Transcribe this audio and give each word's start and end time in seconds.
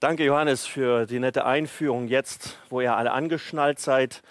Danke, 0.00 0.24
Johannes, 0.24 0.66
für 0.66 1.06
die 1.06 1.18
nette 1.18 1.44
Einführung. 1.44 2.08
Jetzt, 2.08 2.58
wo 2.68 2.80
ihr 2.80 2.96
alle 2.96 3.12
angeschnallt 3.12 3.78
seid, 3.78 4.22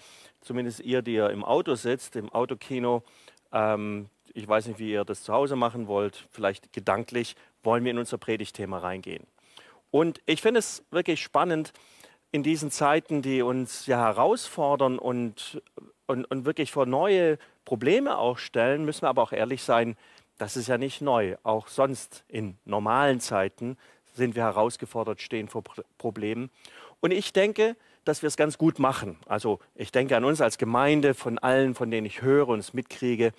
zumindest 0.42 0.82
ihr, 0.82 1.02
die 1.02 1.16
ihr 1.16 1.30
im 1.30 1.44
Auto 1.44 1.76
sitzt, 1.76 2.16
im 2.16 2.32
Autokino, 2.32 3.04
ähm, 3.52 4.10
ich 4.34 4.48
weiß 4.48 4.68
nicht, 4.68 4.80
wie 4.80 4.92
ihr 4.92 5.04
das 5.04 5.24
zu 5.24 5.34
Hause 5.34 5.56
machen 5.56 5.88
wollt, 5.88 6.28
vielleicht 6.32 6.74
gedanklich, 6.74 7.36
wollen 7.64 7.84
wir 7.84 7.92
in 7.92 7.98
unser 7.98 8.18
Predigtthema 8.18 8.78
reingehen. 8.78 9.26
Und 9.90 10.22
ich 10.26 10.42
finde 10.42 10.60
es 10.60 10.84
wirklich 10.92 11.22
spannend, 11.22 11.74
in 12.32 12.44
diesen 12.44 12.72
Zeiten, 12.72 13.22
die 13.22 13.42
uns 13.42 13.88
ja 13.88 13.98
herausfordern 13.98 15.00
und, 15.00 15.62
und, 16.06 16.26
und 16.26 16.46
wirklich 16.46 16.72
vor 16.72 16.86
neue 16.86 17.38
Probleme 17.66 18.18
auch 18.18 18.38
stellen, 18.38 18.86
müssen 18.86 19.02
wir 19.02 19.10
aber 19.10 19.24
auch 19.24 19.34
ehrlich 19.34 19.64
sein, 19.64 19.98
das 20.38 20.56
ist 20.56 20.68
ja 20.68 20.78
nicht 20.78 21.02
neu. 21.02 21.36
Auch 21.44 21.68
sonst 21.68 22.24
in 22.28 22.58
normalen 22.64 23.20
Zeiten 23.20 23.78
sind 24.14 24.36
wir 24.36 24.44
herausgefordert, 24.44 25.22
stehen 25.22 25.48
vor 25.48 25.64
Problemen. 25.98 26.50
Und 27.00 27.12
ich 27.12 27.34
denke, 27.34 27.76
dass 28.06 28.22
wir 28.22 28.28
es 28.28 28.38
ganz 28.38 28.58
gut 28.58 28.80
machen. 28.80 29.18
Also 29.28 29.60
ich 29.76 29.92
denke 29.92 30.18
an 30.18 30.26
uns 30.26 30.42
als 30.42 30.58
Gemeinde, 30.58 31.14
von 31.14 31.38
allen, 31.40 31.76
von 31.76 31.92
denen 31.92 32.06
ich 32.06 32.22
höre 32.22 32.48
und 32.48 32.60
es 32.60 32.74
mitkriege. 32.74 33.32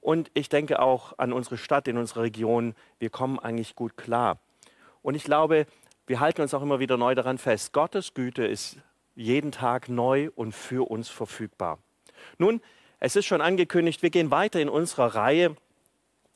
Und 0.00 0.30
ich 0.34 0.48
denke 0.48 0.80
auch 0.80 1.18
an 1.18 1.32
unsere 1.32 1.56
Stadt, 1.56 1.88
in 1.88 1.96
unsere 1.96 2.22
Region. 2.22 2.74
Wir 2.98 3.10
kommen 3.10 3.38
eigentlich 3.38 3.74
gut 3.74 3.96
klar. 3.96 4.38
Und 5.02 5.14
ich 5.14 5.24
glaube, 5.24 5.66
wir 6.06 6.20
halten 6.20 6.42
uns 6.42 6.54
auch 6.54 6.62
immer 6.62 6.80
wieder 6.80 6.96
neu 6.96 7.14
daran 7.14 7.38
fest. 7.38 7.72
Gottes 7.72 8.14
Güte 8.14 8.46
ist 8.46 8.78
jeden 9.14 9.52
Tag 9.52 9.88
neu 9.88 10.30
und 10.34 10.52
für 10.52 10.88
uns 10.90 11.08
verfügbar. 11.08 11.78
Nun, 12.38 12.60
es 13.00 13.14
ist 13.14 13.26
schon 13.26 13.40
angekündigt, 13.40 14.02
wir 14.02 14.10
gehen 14.10 14.30
weiter 14.30 14.60
in 14.60 14.68
unserer 14.68 15.14
Reihe, 15.14 15.54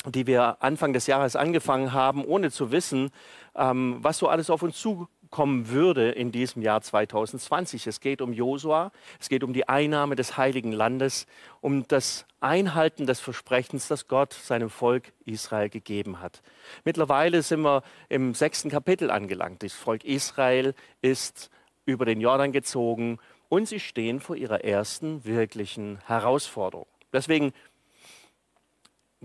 die 0.06 0.26
wir 0.26 0.62
Anfang 0.62 0.92
des 0.92 1.06
Jahres 1.06 1.36
angefangen 1.36 1.92
haben, 1.92 2.24
ohne 2.24 2.50
zu 2.50 2.72
wissen, 2.72 3.10
ähm, 3.54 3.98
was 4.00 4.18
so 4.18 4.28
alles 4.28 4.50
auf 4.50 4.62
uns 4.62 4.78
zukommen 4.78 5.68
würde 5.68 6.10
in 6.10 6.32
diesem 6.32 6.62
Jahr 6.62 6.80
2020. 6.80 7.86
Es 7.86 8.00
geht 8.00 8.20
um 8.20 8.32
Josua, 8.32 8.92
es 9.20 9.28
geht 9.28 9.44
um 9.44 9.52
die 9.52 9.68
Einnahme 9.68 10.16
des 10.16 10.36
heiligen 10.36 10.72
Landes, 10.72 11.26
um 11.60 11.86
das 11.86 12.26
Einhalten 12.40 13.06
des 13.06 13.20
Versprechens, 13.20 13.88
das 13.88 14.08
Gott 14.08 14.32
seinem 14.32 14.70
Volk 14.70 15.12
Israel 15.24 15.68
gegeben 15.68 16.20
hat. 16.20 16.42
Mittlerweile 16.84 17.42
sind 17.42 17.62
wir 17.62 17.82
im 18.08 18.34
sechsten 18.34 18.70
Kapitel 18.70 19.10
angelangt. 19.10 19.62
Das 19.62 19.72
Volk 19.72 20.04
Israel 20.04 20.74
ist 21.00 21.50
über 21.84 22.04
den 22.04 22.20
Jordan 22.20 22.52
gezogen 22.52 23.18
und 23.48 23.68
sie 23.68 23.80
stehen 23.80 24.20
vor 24.20 24.36
ihrer 24.36 24.64
ersten 24.64 25.24
wirklichen 25.24 25.98
Herausforderung. 26.06 26.86
Deswegen 27.12 27.52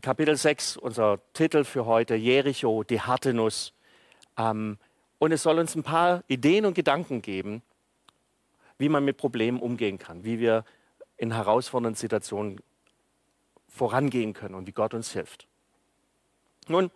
Kapitel 0.01 0.35
6, 0.35 0.77
unser 0.77 1.19
Titel 1.33 1.63
für 1.63 1.87
heute, 1.87 2.13
Jericho, 2.13 2.83
die 2.83 3.01
harte 3.01 3.33
Nuss. 3.33 3.73
Ähm, 4.37 4.77
und 5.17 5.31
es 5.31 5.41
soll 5.41 5.57
uns 5.57 5.73
ein 5.73 5.81
paar 5.81 6.23
Ideen 6.27 6.67
und 6.67 6.75
Gedanken 6.75 7.23
geben, 7.23 7.63
wie 8.77 8.89
man 8.89 9.03
mit 9.03 9.17
Problemen 9.17 9.59
umgehen 9.59 9.97
kann, 9.97 10.23
wie 10.23 10.39
wir 10.39 10.65
in 11.17 11.33
herausfordernden 11.33 11.97
Situationen 11.97 12.61
vorangehen 13.67 14.33
können 14.33 14.53
und 14.53 14.67
wie 14.67 14.71
Gott 14.71 14.93
uns 14.93 15.13
hilft. 15.13 15.47
Nun, 16.67 16.91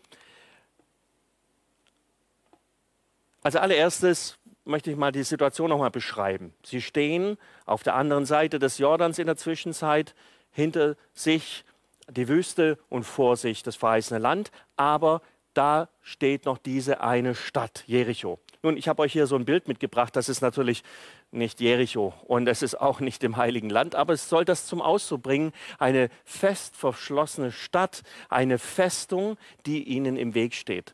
als 3.41 3.55
allererstes 3.55 4.37
möchte 4.63 4.91
ich 4.91 4.97
mal 4.97 5.11
die 5.11 5.23
Situation 5.23 5.69
nochmal 5.69 5.89
beschreiben. 5.89 6.53
Sie 6.63 6.81
stehen 6.81 7.39
auf 7.65 7.81
der 7.81 7.95
anderen 7.95 8.27
Seite 8.27 8.59
des 8.59 8.77
Jordans 8.77 9.17
in 9.17 9.25
der 9.25 9.37
Zwischenzeit, 9.37 10.13
hinter 10.51 10.95
sich 11.15 11.65
die 12.11 12.27
Wüste 12.27 12.77
und 12.89 13.03
vor 13.03 13.37
sich 13.37 13.63
das 13.63 13.75
verheißene 13.75 14.19
Land, 14.19 14.51
aber 14.75 15.21
da 15.53 15.89
steht 16.01 16.45
noch 16.45 16.57
diese 16.57 17.01
eine 17.01 17.35
Stadt, 17.35 17.83
Jericho. 17.87 18.39
Nun, 18.63 18.77
ich 18.77 18.87
habe 18.87 19.01
euch 19.01 19.11
hier 19.11 19.27
so 19.27 19.35
ein 19.35 19.45
Bild 19.45 19.67
mitgebracht, 19.67 20.15
das 20.15 20.29
ist 20.29 20.41
natürlich 20.41 20.83
nicht 21.31 21.59
Jericho 21.59 22.13
und 22.25 22.47
es 22.47 22.61
ist 22.61 22.79
auch 22.79 22.99
nicht 22.99 23.23
im 23.23 23.37
heiligen 23.37 23.69
Land, 23.69 23.95
aber 23.95 24.13
es 24.13 24.29
soll 24.29 24.45
das 24.45 24.65
zum 24.65 24.81
Ausdruck 24.81 25.23
bringen, 25.23 25.51
eine 25.79 26.09
fest 26.25 26.75
verschlossene 26.75 27.51
Stadt, 27.51 28.03
eine 28.29 28.59
Festung, 28.59 29.37
die 29.65 29.83
ihnen 29.83 30.15
im 30.15 30.35
Weg 30.35 30.53
steht. 30.53 30.93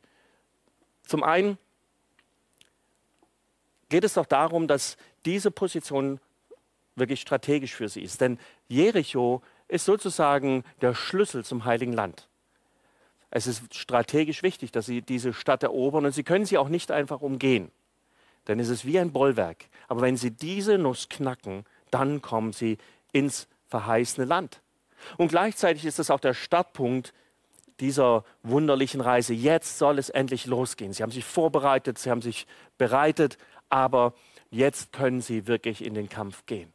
Zum 1.04 1.24
einen 1.24 1.58
geht 3.90 4.04
es 4.04 4.14
doch 4.14 4.26
darum, 4.26 4.68
dass 4.68 4.98
diese 5.26 5.52
Position 5.52 6.20
wirklich 6.96 7.22
strategisch 7.22 7.76
für 7.76 7.90
sie 7.90 8.02
ist, 8.02 8.22
denn 8.22 8.40
Jericho 8.68 9.38
ist 9.38 9.57
sozusagen 9.70 10.64
der 10.82 10.94
Schlüssel 10.94 11.44
zum 11.44 11.66
heiligen 11.66 11.94
Land. 11.94 12.28
Es 13.30 13.48
ist 13.48 13.76
strategisch 13.76 14.44
wichtig, 14.44 14.72
dass 14.72 14.86
sie 14.86 15.02
diese 15.02 15.34
Stadt 15.34 15.64
erobern 15.64 16.06
und 16.06 16.14
sie 16.14 16.24
können 16.24 16.46
sie 16.46 16.58
auch 16.58 16.70
nicht 16.70 16.92
einfach 16.92 17.22
umgehen. 17.22 17.72
Denn 18.48 18.60
es 18.60 18.70
ist 18.70 18.86
wie 18.86 18.98
ein 19.00 19.12
Bollwerk. 19.12 19.66
Aber 19.88 20.02
wenn 20.02 20.16
sie 20.16 20.32
diese 20.32 20.78
Nuss 20.78 21.10
knacken, 21.10 21.66
dann 21.92 22.22
kommen 22.22 22.54
sie 22.54 22.78
ins 23.12 23.48
verheißene 23.68 24.26
Land. 24.26 24.62
Und 25.18 25.28
gleichzeitig 25.28 25.86
ist 25.86 26.00
es 26.00 26.10
auch 26.10 26.20
der 26.20 26.34
Startpunkt 26.34 27.14
dieser 27.80 28.24
wunderlichen 28.44 29.02
Reise. 29.02 29.34
Jetzt 29.34 29.78
soll 29.78 30.00
es 30.00 30.10
endlich 30.10 30.46
losgehen. 30.46 30.94
Sie 30.94 31.04
haben 31.04 31.12
sich 31.12 31.26
vorbereitet, 31.26 31.98
sie 32.00 32.10
haben 32.10 32.22
sich 32.22 32.48
bereitet, 32.78 33.38
aber 33.70 34.14
jetzt 34.50 34.94
können 34.94 35.22
sie 35.22 35.48
wirklich 35.48 35.84
in 35.84 35.94
den 35.94 36.10
Kampf 36.10 36.46
gehen. 36.46 36.72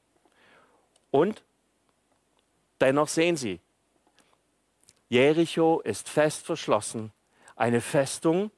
Und 1.10 1.42
dennoch 2.82 3.09
sehen 3.09 3.37
sie, 3.37 3.60
Jericho 5.09 5.81
ist 5.81 6.09
fest 6.09 6.44
verschlossen, 6.44 7.12
eine 7.54 7.81
Festung. 7.81 8.50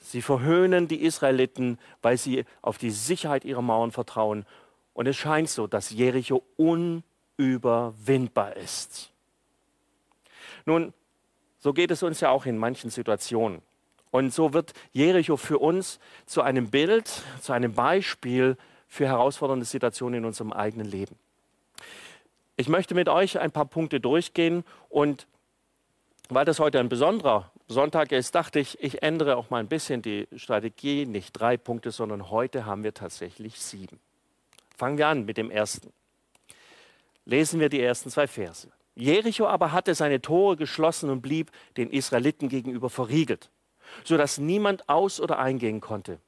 Sie 0.00 0.22
verhöhnen 0.22 0.88
die 0.88 1.02
Israeliten, 1.02 1.78
weil 2.02 2.16
sie 2.16 2.44
auf 2.62 2.78
die 2.78 2.90
Sicherheit 2.90 3.44
ihrer 3.44 3.62
Mauern 3.62 3.92
vertrauen. 3.92 4.46
Und 4.94 5.06
es 5.06 5.16
scheint 5.16 5.50
so, 5.50 5.66
dass 5.66 5.90
Jericho 5.90 6.42
unüberwindbar 6.56 8.56
ist. 8.56 9.12
Nun, 10.64 10.92
so 11.58 11.72
geht 11.72 11.90
es 11.90 12.02
uns 12.02 12.20
ja 12.20 12.30
auch 12.30 12.46
in 12.46 12.58
manchen 12.58 12.90
Situationen. 12.90 13.62
Und 14.10 14.32
so 14.32 14.54
wird 14.54 14.72
Jericho 14.92 15.36
für 15.36 15.58
uns 15.58 15.98
zu 16.24 16.42
einem 16.42 16.70
Bild, 16.70 17.10
zu 17.42 17.52
einem 17.52 17.74
Beispiel 17.74 18.56
für 18.86 19.06
herausfordernde 19.06 19.66
Situationen 19.66 20.20
in 20.20 20.24
unserem 20.24 20.52
eigenen 20.52 20.86
Leben. 20.86 21.16
Ich 22.60 22.68
möchte 22.68 22.96
mit 22.96 23.08
euch 23.08 23.38
ein 23.38 23.52
paar 23.52 23.66
Punkte 23.66 24.00
durchgehen 24.00 24.64
und 24.88 25.28
weil 26.28 26.44
das 26.44 26.58
heute 26.58 26.80
ein 26.80 26.88
besonderer 26.88 27.52
Sonntag 27.68 28.10
ist, 28.10 28.34
dachte 28.34 28.58
ich, 28.58 28.82
ich 28.82 29.00
ändere 29.00 29.36
auch 29.36 29.48
mal 29.48 29.60
ein 29.60 29.68
bisschen 29.68 30.02
die 30.02 30.26
Strategie, 30.34 31.06
nicht 31.06 31.30
drei 31.34 31.56
Punkte, 31.56 31.92
sondern 31.92 32.30
heute 32.30 32.66
haben 32.66 32.82
wir 32.82 32.92
tatsächlich 32.94 33.60
sieben. 33.60 34.00
Fangen 34.76 34.98
wir 34.98 35.06
an 35.06 35.24
mit 35.24 35.36
dem 35.36 35.52
ersten. 35.52 35.92
Lesen 37.26 37.60
wir 37.60 37.68
die 37.68 37.80
ersten 37.80 38.10
zwei 38.10 38.26
Verse. 38.26 38.68
Jericho 38.96 39.46
aber 39.46 39.70
hatte 39.70 39.94
seine 39.94 40.20
Tore 40.20 40.56
geschlossen 40.56 41.10
und 41.10 41.20
blieb 41.20 41.52
den 41.76 41.90
Israeliten 41.90 42.48
gegenüber 42.48 42.90
verriegelt, 42.90 43.50
sodass 44.02 44.38
niemand 44.38 44.88
aus- 44.88 45.20
oder 45.20 45.38
eingehen 45.38 45.80
konnte. 45.80 46.18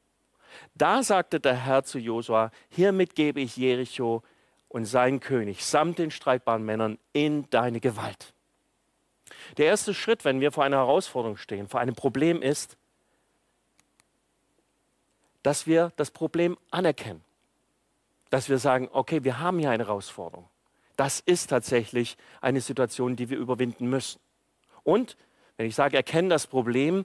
Da 0.76 1.02
sagte 1.02 1.40
der 1.40 1.56
Herr 1.56 1.82
zu 1.82 1.98
Josua: 1.98 2.52
Hiermit 2.68 3.16
gebe 3.16 3.40
ich 3.40 3.56
Jericho 3.56 4.22
und 4.70 4.84
seinen 4.84 5.18
König 5.20 5.64
samt 5.66 5.98
den 5.98 6.12
streitbaren 6.12 6.64
Männern 6.64 6.98
in 7.12 7.50
deine 7.50 7.80
Gewalt. 7.80 8.32
Der 9.56 9.66
erste 9.66 9.92
Schritt, 9.92 10.24
wenn 10.24 10.40
wir 10.40 10.52
vor 10.52 10.64
einer 10.64 10.76
Herausforderung 10.76 11.36
stehen, 11.36 11.68
vor 11.68 11.80
einem 11.80 11.96
Problem 11.96 12.40
ist, 12.40 12.78
dass 15.42 15.66
wir 15.66 15.92
das 15.96 16.12
Problem 16.12 16.56
anerkennen. 16.70 17.22
Dass 18.30 18.48
wir 18.48 18.58
sagen, 18.58 18.88
okay, 18.92 19.24
wir 19.24 19.40
haben 19.40 19.58
hier 19.58 19.70
eine 19.70 19.86
Herausforderung. 19.86 20.48
Das 20.96 21.18
ist 21.18 21.48
tatsächlich 21.48 22.16
eine 22.40 22.60
Situation, 22.60 23.16
die 23.16 23.28
wir 23.28 23.38
überwinden 23.38 23.90
müssen. 23.90 24.20
Und 24.84 25.16
wenn 25.56 25.66
ich 25.66 25.74
sage, 25.74 25.96
erkenne 25.96 26.28
das 26.28 26.46
Problem 26.46 27.04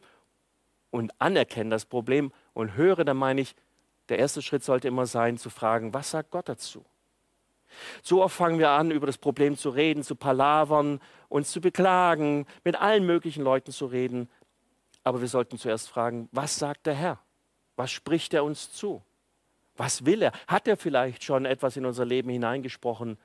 und 0.92 1.12
anerkenne 1.20 1.72
das 1.72 1.86
Problem 1.86 2.32
und 2.54 2.76
höre, 2.76 3.06
dann 3.06 3.18
meine 3.18 3.42
ich, 3.42 3.56
der 4.10 4.20
erste 4.20 4.44
Schritt 4.44 4.64
sollte 4.64 4.88
immer 4.88 5.08
sein, 5.08 5.38
zu 5.40 5.50
fragen, 5.50 5.96
was 5.96 6.12
sagt 6.12 6.30
Gott 6.30 6.48
dazu? 6.48 6.86
So 8.04 8.24
oft 8.24 8.36
fangen 8.36 8.60
wir 8.60 8.70
an, 8.70 8.92
über 8.92 9.08
das 9.08 9.18
Problem 9.18 9.58
zu 9.58 9.70
reden, 9.70 10.04
zu 10.04 10.16
palavern, 10.16 11.00
uns 11.30 11.52
zu 11.52 11.62
beklagen, 11.62 12.46
mit 12.64 12.76
allen 12.76 13.06
möglichen 13.06 13.44
Leuten 13.44 13.72
zu 13.72 13.86
reden. 13.86 14.30
Aber 15.04 15.22
wir 15.22 15.28
sollten 15.28 15.58
zuerst 15.58 15.90
fragen, 15.90 16.30
was 16.32 16.58
sagt 16.58 16.86
der 16.86 16.96
Herr? 16.96 17.20
Was 17.76 17.92
spricht 17.92 18.34
er 18.34 18.44
uns 18.44 18.72
zu? 18.72 19.04
Was 19.78 20.06
will 20.06 20.22
er? 20.22 20.32
Hat 20.48 20.68
er 20.68 20.78
vielleicht 20.78 21.24
schon 21.24 21.46
etwas 21.46 21.78
in 21.78 21.86
unser 21.86 22.06
Leben 22.06 22.30
hineingesprochen, 22.30 23.18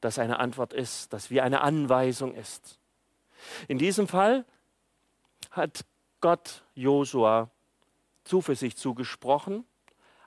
das 0.00 0.18
eine 0.18 0.38
Antwort 0.38 0.72
ist, 0.72 1.12
das 1.12 1.30
wie 1.30 1.40
eine 1.40 1.60
Anweisung 1.60 2.34
ist? 2.34 2.78
In 3.68 3.78
diesem 3.78 4.08
Fall 4.08 4.44
hat 5.50 5.84
Gott 6.20 6.64
Josua 6.74 7.50
Zuversicht 8.24 8.78
zugesprochen 8.78 9.64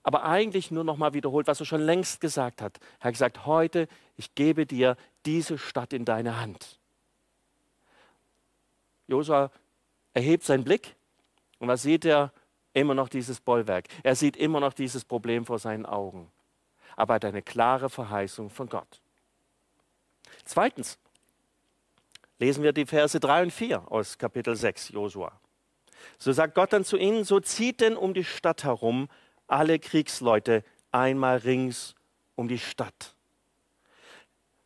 aber 0.07 0.23
eigentlich 0.23 0.71
nur 0.71 0.85
noch 0.85 0.95
mal 0.95 1.13
wiederholt, 1.13 1.47
was 1.47 1.59
er 1.59 1.65
schon 1.65 1.81
längst 1.81 2.21
gesagt 2.21 2.61
hat. 2.61 2.79
Er 3.01 3.07
hat 3.07 3.13
gesagt, 3.15 3.45
heute, 3.45 3.89
ich 4.15 4.35
gebe 4.35 4.65
dir 4.65 4.95
diese 5.25 5.57
Stadt 5.57 5.91
in 5.91 6.05
deine 6.05 6.39
Hand. 6.39 6.79
Josua 9.07 9.51
erhebt 10.13 10.45
seinen 10.45 10.63
Blick 10.63 10.95
und 11.59 11.67
was 11.67 11.81
sieht 11.81 12.05
er 12.05 12.31
immer 12.71 12.93
noch 12.93 13.09
dieses 13.09 13.41
Bollwerk. 13.41 13.89
Er 14.01 14.15
sieht 14.15 14.37
immer 14.37 14.61
noch 14.61 14.71
dieses 14.71 15.03
Problem 15.03 15.45
vor 15.45 15.59
seinen 15.59 15.85
Augen. 15.85 16.31
Aber 16.95 17.15
er 17.15 17.15
hat 17.15 17.25
eine 17.25 17.41
klare 17.41 17.89
Verheißung 17.89 18.49
von 18.49 18.69
Gott. 18.69 19.01
Zweitens 20.45 20.97
lesen 22.39 22.63
wir 22.63 22.71
die 22.71 22.85
Verse 22.85 23.19
3 23.19 23.43
und 23.43 23.51
4 23.51 23.91
aus 23.91 24.17
Kapitel 24.17 24.55
6 24.55 24.87
Josua. 24.87 25.33
So 26.17 26.31
sagt 26.31 26.55
Gott 26.55 26.71
dann 26.71 26.85
zu 26.85 26.95
ihnen, 26.95 27.25
so 27.25 27.41
zieht 27.41 27.81
denn 27.81 27.97
um 27.97 28.13
die 28.13 28.23
Stadt 28.23 28.63
herum 28.63 29.09
alle 29.47 29.79
Kriegsleute 29.79 30.63
einmal 30.91 31.37
rings 31.37 31.95
um 32.35 32.47
die 32.47 32.59
Stadt. 32.59 33.15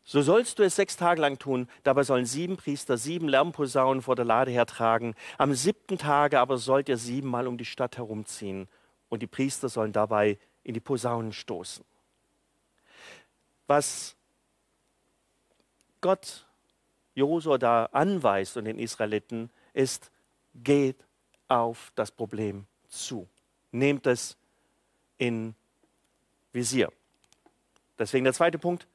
So 0.04 0.22
sollst 0.22 0.60
du 0.60 0.64
es 0.64 0.76
sechs 0.76 0.98
Tage 0.98 1.22
lang 1.22 1.40
tun. 1.40 1.70
Dabei 1.84 2.04
sollen 2.04 2.26
sieben 2.26 2.58
Priester 2.58 2.98
sieben 2.98 3.30
Lärmposaunen 3.30 4.02
vor 4.02 4.16
der 4.16 4.26
Lade 4.26 4.52
hertragen. 4.52 5.16
Am 5.38 5.54
siebten 5.54 5.98
Tage 5.98 6.40
aber 6.40 6.58
sollt 6.58 6.90
ihr 6.90 6.98
siebenmal 6.98 7.48
um 7.48 7.58
die 7.58 7.66
Stadt 7.66 7.98
herumziehen. 7.98 8.68
Und 9.08 9.22
die 9.22 9.28
Priester 9.28 9.70
sollen 9.70 9.94
dabei 9.94 10.38
in 10.64 10.74
die 10.74 10.80
Posaunen 10.80 11.32
stoßen. 11.32 11.86
Was 13.68 14.16
Gott 16.02 16.46
Josua 17.16 17.58
da 17.58 17.86
anweist 17.86 18.58
und 18.58 18.66
den 18.66 18.80
Israeliten 18.80 19.50
ist, 19.74 20.12
geht 20.56 21.06
auf 21.48 21.92
das 21.96 22.12
Problem 22.12 22.66
zu. 22.90 23.30
Nehmt 23.72 24.08
es 24.08 24.36
in 25.22 25.54
Visier. 26.52 26.92
Deswegen 28.00 28.24
der 28.24 28.34
zweite 28.34 28.58
Punkt, 28.58 28.88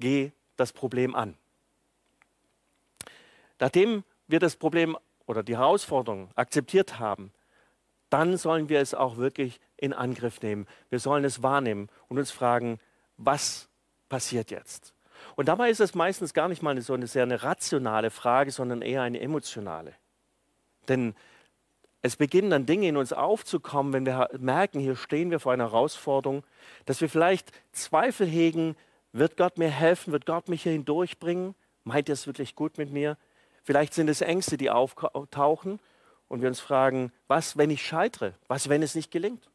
geh 0.00 0.32
das 0.56 0.72
Problem 0.72 1.14
an. 1.14 1.36
Nachdem 3.60 4.04
wir 4.26 4.40
das 4.40 4.56
Problem 4.56 4.96
oder 5.26 5.42
die 5.42 5.58
Herausforderung 5.58 6.30
akzeptiert 6.34 6.98
haben, 6.98 7.30
dann 8.08 8.38
sollen 8.38 8.70
wir 8.70 8.80
es 8.80 8.94
auch 8.94 9.18
wirklich 9.18 9.60
in 9.76 9.92
Angriff 9.92 10.40
nehmen. 10.40 10.66
Wir 10.88 10.98
sollen 10.98 11.24
es 11.26 11.42
wahrnehmen 11.42 11.90
und 12.08 12.18
uns 12.18 12.30
fragen, 12.30 12.80
was 13.18 13.68
passiert 14.08 14.50
jetzt? 14.50 14.94
Und 15.36 15.48
dabei 15.48 15.68
ist 15.68 15.80
es 15.80 15.94
meistens 15.94 16.32
gar 16.32 16.48
nicht 16.48 16.62
mal 16.62 16.80
so 16.80 16.94
eine 16.94 17.06
sehr 17.06 17.24
eine 17.24 17.42
rationale 17.42 18.08
Frage, 18.08 18.50
sondern 18.50 18.80
eher 18.80 19.02
eine 19.02 19.20
emotionale. 19.20 19.92
Denn 20.88 21.14
es 22.02 22.16
beginnen 22.16 22.50
dann 22.50 22.66
Dinge 22.66 22.88
in 22.88 22.96
uns 22.96 23.12
aufzukommen, 23.12 23.92
wenn 23.92 24.06
wir 24.06 24.30
merken, 24.38 24.78
hier 24.78 24.96
stehen 24.96 25.30
wir 25.30 25.40
vor 25.40 25.52
einer 25.52 25.64
Herausforderung, 25.64 26.44
dass 26.86 27.00
wir 27.00 27.08
vielleicht 27.08 27.50
Zweifel 27.72 28.26
hegen, 28.26 28.76
wird 29.12 29.36
Gott 29.36 29.58
mir 29.58 29.70
helfen, 29.70 30.12
wird 30.12 30.26
Gott 30.26 30.48
mich 30.48 30.62
hier 30.62 30.72
hindurchbringen? 30.72 31.54
Meint 31.84 32.08
er 32.08 32.12
es 32.12 32.26
wirklich 32.26 32.54
gut 32.54 32.78
mit 32.78 32.92
mir? 32.92 33.16
Vielleicht 33.64 33.94
sind 33.94 34.08
es 34.08 34.20
Ängste, 34.20 34.56
die 34.56 34.70
auftauchen 34.70 35.80
und 36.28 36.40
wir 36.40 36.48
uns 36.48 36.60
fragen, 36.60 37.12
was, 37.26 37.56
wenn 37.56 37.70
ich 37.70 37.84
scheitere? 37.84 38.34
Was, 38.46 38.68
wenn 38.68 38.82
es 38.82 38.94
nicht 38.94 39.10
gelingt? 39.10 39.50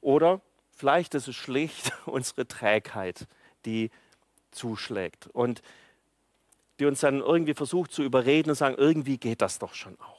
Oder 0.00 0.40
vielleicht 0.70 1.14
ist 1.14 1.28
es 1.28 1.36
schlicht 1.36 1.92
unsere 2.06 2.46
Trägheit, 2.46 3.26
die 3.64 3.90
zuschlägt 4.52 5.26
und 5.28 5.60
die 6.78 6.86
uns 6.86 7.00
dann 7.00 7.20
irgendwie 7.20 7.54
versucht 7.54 7.92
zu 7.92 8.02
überreden 8.02 8.50
und 8.50 8.56
sagen, 8.56 8.76
irgendwie 8.78 9.18
geht 9.18 9.42
das 9.42 9.58
doch 9.58 9.74
schon 9.74 9.98
auch. 10.00 10.15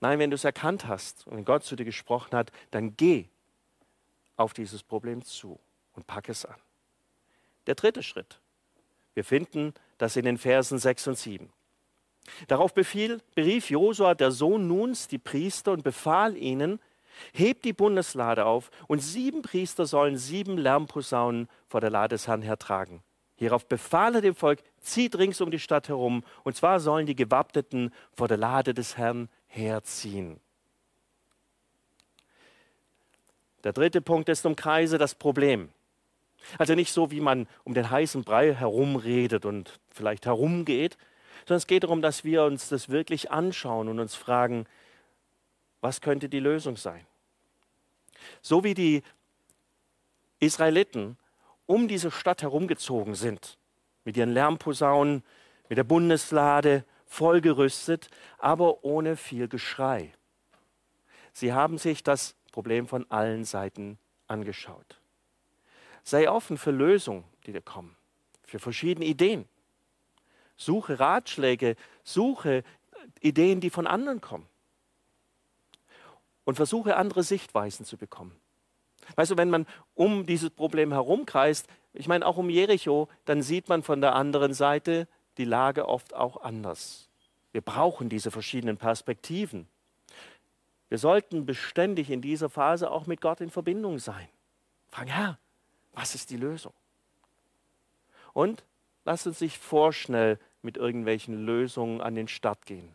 Nein, 0.00 0.18
wenn 0.18 0.30
du 0.30 0.34
es 0.34 0.44
erkannt 0.44 0.86
hast 0.86 1.26
und 1.26 1.36
wenn 1.36 1.44
Gott 1.44 1.62
zu 1.62 1.76
dir 1.76 1.84
gesprochen 1.84 2.36
hat, 2.36 2.50
dann 2.70 2.96
geh 2.96 3.26
auf 4.36 4.54
dieses 4.54 4.82
Problem 4.82 5.22
zu 5.22 5.60
und 5.94 6.06
pack 6.06 6.28
es 6.28 6.46
an. 6.46 6.56
Der 7.66 7.74
dritte 7.74 8.02
Schritt. 8.02 8.40
Wir 9.14 9.24
finden 9.24 9.74
das 9.98 10.16
in 10.16 10.24
den 10.24 10.38
Versen 10.38 10.78
6 10.78 11.08
und 11.08 11.18
7. 11.18 11.52
Darauf 12.48 12.72
befiel, 12.72 13.20
berief 13.34 13.70
Josua, 13.70 14.14
der 14.14 14.30
Sohn 14.30 14.66
Nuns, 14.66 15.08
die 15.08 15.18
Priester 15.18 15.72
und 15.72 15.82
befahl 15.82 16.36
ihnen, 16.36 16.80
hebt 17.32 17.64
die 17.64 17.72
Bundeslade 17.72 18.46
auf 18.46 18.70
und 18.86 19.00
sieben 19.00 19.42
Priester 19.42 19.84
sollen 19.84 20.16
sieben 20.16 20.56
Lärmposaunen 20.56 21.48
vor 21.68 21.80
der 21.80 21.90
Lade 21.90 22.14
des 22.14 22.26
Herrn 22.26 22.42
hertragen. 22.42 23.02
Hierauf 23.36 23.66
befahl 23.66 24.14
er 24.14 24.20
dem 24.20 24.34
Volk, 24.34 24.62
zieht 24.80 25.16
rings 25.16 25.40
um 25.40 25.50
die 25.50 25.58
Stadt 25.58 25.88
herum, 25.88 26.24
und 26.44 26.56
zwar 26.56 26.78
sollen 26.78 27.06
die 27.06 27.16
Gewappneten 27.16 27.92
vor 28.12 28.28
der 28.28 28.36
Lade 28.36 28.74
des 28.74 28.96
Herrn 28.96 29.28
herziehen. 29.50 30.40
Der 33.64 33.72
dritte 33.72 34.00
Punkt 34.00 34.28
ist 34.28 34.46
umkreise 34.46 34.96
das 34.96 35.14
Problem. 35.14 35.68
Also 36.56 36.74
nicht 36.74 36.92
so, 36.92 37.10
wie 37.10 37.20
man 37.20 37.46
um 37.64 37.74
den 37.74 37.90
heißen 37.90 38.24
Brei 38.24 38.54
herumredet 38.54 39.44
und 39.44 39.78
vielleicht 39.90 40.24
herumgeht, 40.24 40.96
sondern 41.46 41.58
es 41.58 41.66
geht 41.66 41.82
darum, 41.82 42.00
dass 42.00 42.24
wir 42.24 42.44
uns 42.44 42.68
das 42.68 42.88
wirklich 42.88 43.30
anschauen 43.30 43.88
und 43.88 43.98
uns 43.98 44.14
fragen, 44.14 44.66
was 45.80 46.00
könnte 46.00 46.28
die 46.28 46.40
Lösung 46.40 46.76
sein? 46.76 47.06
So 48.40 48.64
wie 48.64 48.74
die 48.74 49.02
Israeliten 50.38 51.18
um 51.66 51.88
diese 51.88 52.10
Stadt 52.10 52.42
herumgezogen 52.42 53.14
sind, 53.14 53.58
mit 54.04 54.16
ihren 54.16 54.32
Lärmposaunen, 54.32 55.22
mit 55.68 55.78
der 55.78 55.84
Bundeslade, 55.84 56.84
vollgerüstet, 57.10 58.08
aber 58.38 58.84
ohne 58.84 59.16
viel 59.16 59.48
Geschrei. 59.48 60.14
Sie 61.32 61.52
haben 61.52 61.76
sich 61.76 62.02
das 62.04 62.36
Problem 62.52 62.86
von 62.86 63.04
allen 63.10 63.44
Seiten 63.44 63.98
angeschaut. 64.28 65.00
Sei 66.04 66.30
offen 66.30 66.56
für 66.56 66.70
Lösungen, 66.70 67.24
die 67.46 67.52
dir 67.52 67.60
kommen, 67.60 67.96
für 68.44 68.60
verschiedene 68.60 69.06
Ideen. 69.06 69.46
Suche 70.56 71.00
Ratschläge, 71.00 71.74
suche 72.04 72.62
Ideen, 73.20 73.60
die 73.60 73.70
von 73.70 73.86
anderen 73.86 74.20
kommen. 74.20 74.46
Und 76.44 76.54
versuche 76.54 76.96
andere 76.96 77.24
Sichtweisen 77.24 77.84
zu 77.84 77.96
bekommen. 77.96 78.36
Weißt 79.16 79.32
du, 79.32 79.36
wenn 79.36 79.50
man 79.50 79.66
um 79.94 80.26
dieses 80.26 80.50
Problem 80.50 80.92
herumkreist, 80.92 81.66
ich 81.92 82.06
meine 82.06 82.24
auch 82.24 82.36
um 82.36 82.50
Jericho, 82.50 83.08
dann 83.24 83.42
sieht 83.42 83.68
man 83.68 83.82
von 83.82 84.00
der 84.00 84.14
anderen 84.14 84.54
Seite 84.54 85.08
die 85.40 85.46
Lage 85.46 85.88
oft 85.88 86.14
auch 86.14 86.42
anders. 86.42 87.08
Wir 87.52 87.62
brauchen 87.62 88.10
diese 88.10 88.30
verschiedenen 88.30 88.76
Perspektiven. 88.76 89.66
Wir 90.90 90.98
sollten 90.98 91.46
beständig 91.46 92.10
in 92.10 92.20
dieser 92.20 92.50
Phase 92.50 92.90
auch 92.90 93.06
mit 93.06 93.22
Gott 93.22 93.40
in 93.40 93.50
Verbindung 93.50 93.98
sein. 93.98 94.28
Fragen, 94.88 95.10
Herr, 95.10 95.38
was 95.92 96.14
ist 96.14 96.30
die 96.30 96.36
Lösung? 96.36 96.74
Und 98.34 98.64
lasst 99.04 99.26
uns 99.26 99.40
nicht 99.40 99.56
vorschnell 99.56 100.38
mit 100.62 100.76
irgendwelchen 100.76 101.46
Lösungen 101.46 102.02
an 102.02 102.14
den 102.14 102.28
Start 102.28 102.66
gehen. 102.66 102.94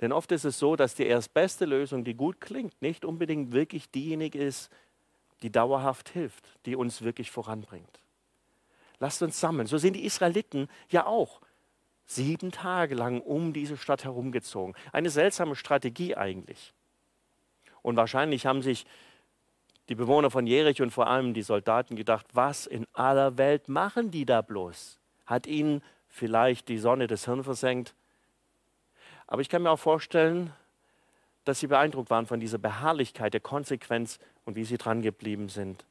Denn 0.00 0.12
oft 0.12 0.30
ist 0.30 0.44
es 0.44 0.58
so, 0.58 0.76
dass 0.76 0.94
die 0.94 1.06
erstbeste 1.06 1.64
Lösung, 1.64 2.04
die 2.04 2.14
gut 2.14 2.40
klingt, 2.40 2.80
nicht 2.82 3.04
unbedingt 3.04 3.52
wirklich 3.52 3.90
diejenige 3.90 4.38
ist, 4.38 4.70
die 5.42 5.50
dauerhaft 5.50 6.10
hilft, 6.10 6.46
die 6.66 6.76
uns 6.76 7.02
wirklich 7.02 7.30
voranbringt. 7.30 8.00
Lasst 9.00 9.22
uns 9.22 9.40
sammeln. 9.40 9.66
So 9.66 9.78
sind 9.78 9.94
die 9.94 10.04
Israeliten 10.04 10.68
ja 10.88 11.06
auch 11.06 11.40
sieben 12.14 12.52
Tage 12.52 12.94
lang 12.94 13.20
um 13.20 13.52
diese 13.52 13.76
Stadt 13.76 14.04
herumgezogen. 14.04 14.74
Eine 14.92 15.10
seltsame 15.10 15.56
Strategie 15.56 16.16
eigentlich. 16.16 16.72
Und 17.82 17.96
wahrscheinlich 17.96 18.46
haben 18.46 18.62
sich 18.62 18.86
die 19.88 19.94
Bewohner 19.94 20.30
von 20.30 20.46
Jericho 20.46 20.82
und 20.82 20.90
vor 20.90 21.08
allem 21.08 21.34
die 21.34 21.42
Soldaten 21.42 21.96
gedacht, 21.96 22.26
was 22.32 22.66
in 22.66 22.86
aller 22.92 23.36
Welt 23.36 23.68
machen 23.68 24.10
die 24.10 24.24
da 24.24 24.40
bloß? 24.40 24.98
Hat 25.26 25.46
ihnen 25.46 25.82
vielleicht 26.08 26.68
die 26.68 26.78
Sonne 26.78 27.06
das 27.06 27.24
Hirn 27.24 27.44
versenkt? 27.44 27.94
Aber 29.26 29.42
ich 29.42 29.48
kann 29.48 29.62
mir 29.62 29.70
auch 29.70 29.78
vorstellen, 29.78 30.52
dass 31.44 31.60
sie 31.60 31.66
beeindruckt 31.66 32.10
waren 32.10 32.26
von 32.26 32.38
dieser 32.38 32.58
Beharrlichkeit, 32.58 33.34
der 33.34 33.40
Konsequenz 33.40 34.20
und 34.44 34.54
wie 34.54 34.64
sie 34.64 34.78
dran 34.78 35.02
geblieben 35.02 35.48
sind. 35.48 35.84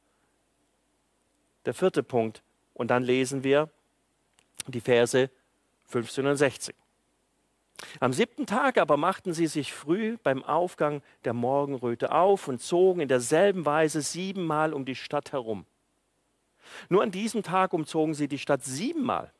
Der 1.66 1.74
vierte 1.74 2.02
Punkt, 2.02 2.42
und 2.74 2.88
dann 2.90 3.02
lesen 3.02 3.44
wir 3.44 3.68
die 4.66 4.80
Verse 4.80 5.30
15 5.92 6.26
und 6.26 6.36
16. 6.36 6.74
Am 8.00 8.12
siebten 8.12 8.46
Tag 8.46 8.78
aber 8.78 8.96
machten 8.96 9.32
sie 9.32 9.46
sich 9.46 9.72
früh 9.72 10.16
beim 10.22 10.42
Aufgang 10.42 11.02
der 11.24 11.34
Morgenröte 11.34 12.12
auf 12.12 12.48
und 12.48 12.60
zogen 12.60 13.00
in 13.00 13.08
derselben 13.08 13.66
Weise 13.66 14.00
siebenmal 14.00 14.72
um 14.72 14.84
die 14.84 14.94
Stadt 14.94 15.32
herum. 15.32 15.66
Nur 16.88 17.02
an 17.02 17.10
diesem 17.10 17.42
Tag 17.42 17.72
umzogen 17.72 18.14
sie 18.14 18.28
die 18.28 18.38
Stadt 18.38 18.64
siebenmal. 18.64 19.32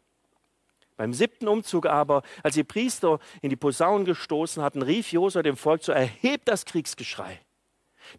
Beim 0.97 1.14
siebten 1.14 1.49
Umzug 1.49 1.87
aber, 1.87 2.23
als 2.42 2.54
die 2.54 2.64
Priester 2.64 3.18
in 3.40 3.49
die 3.49 3.56
Posaunen 3.56 4.04
gestoßen 4.04 4.62
hatten, 4.62 4.82
rief 4.82 5.11
Josua 5.11 5.42
dem 5.42 5.56
Volk 5.56 5.82
zu, 5.82 5.92
erhebt 5.92 6.49
das 6.49 6.66
Kriegsgeschrei, 6.66 7.40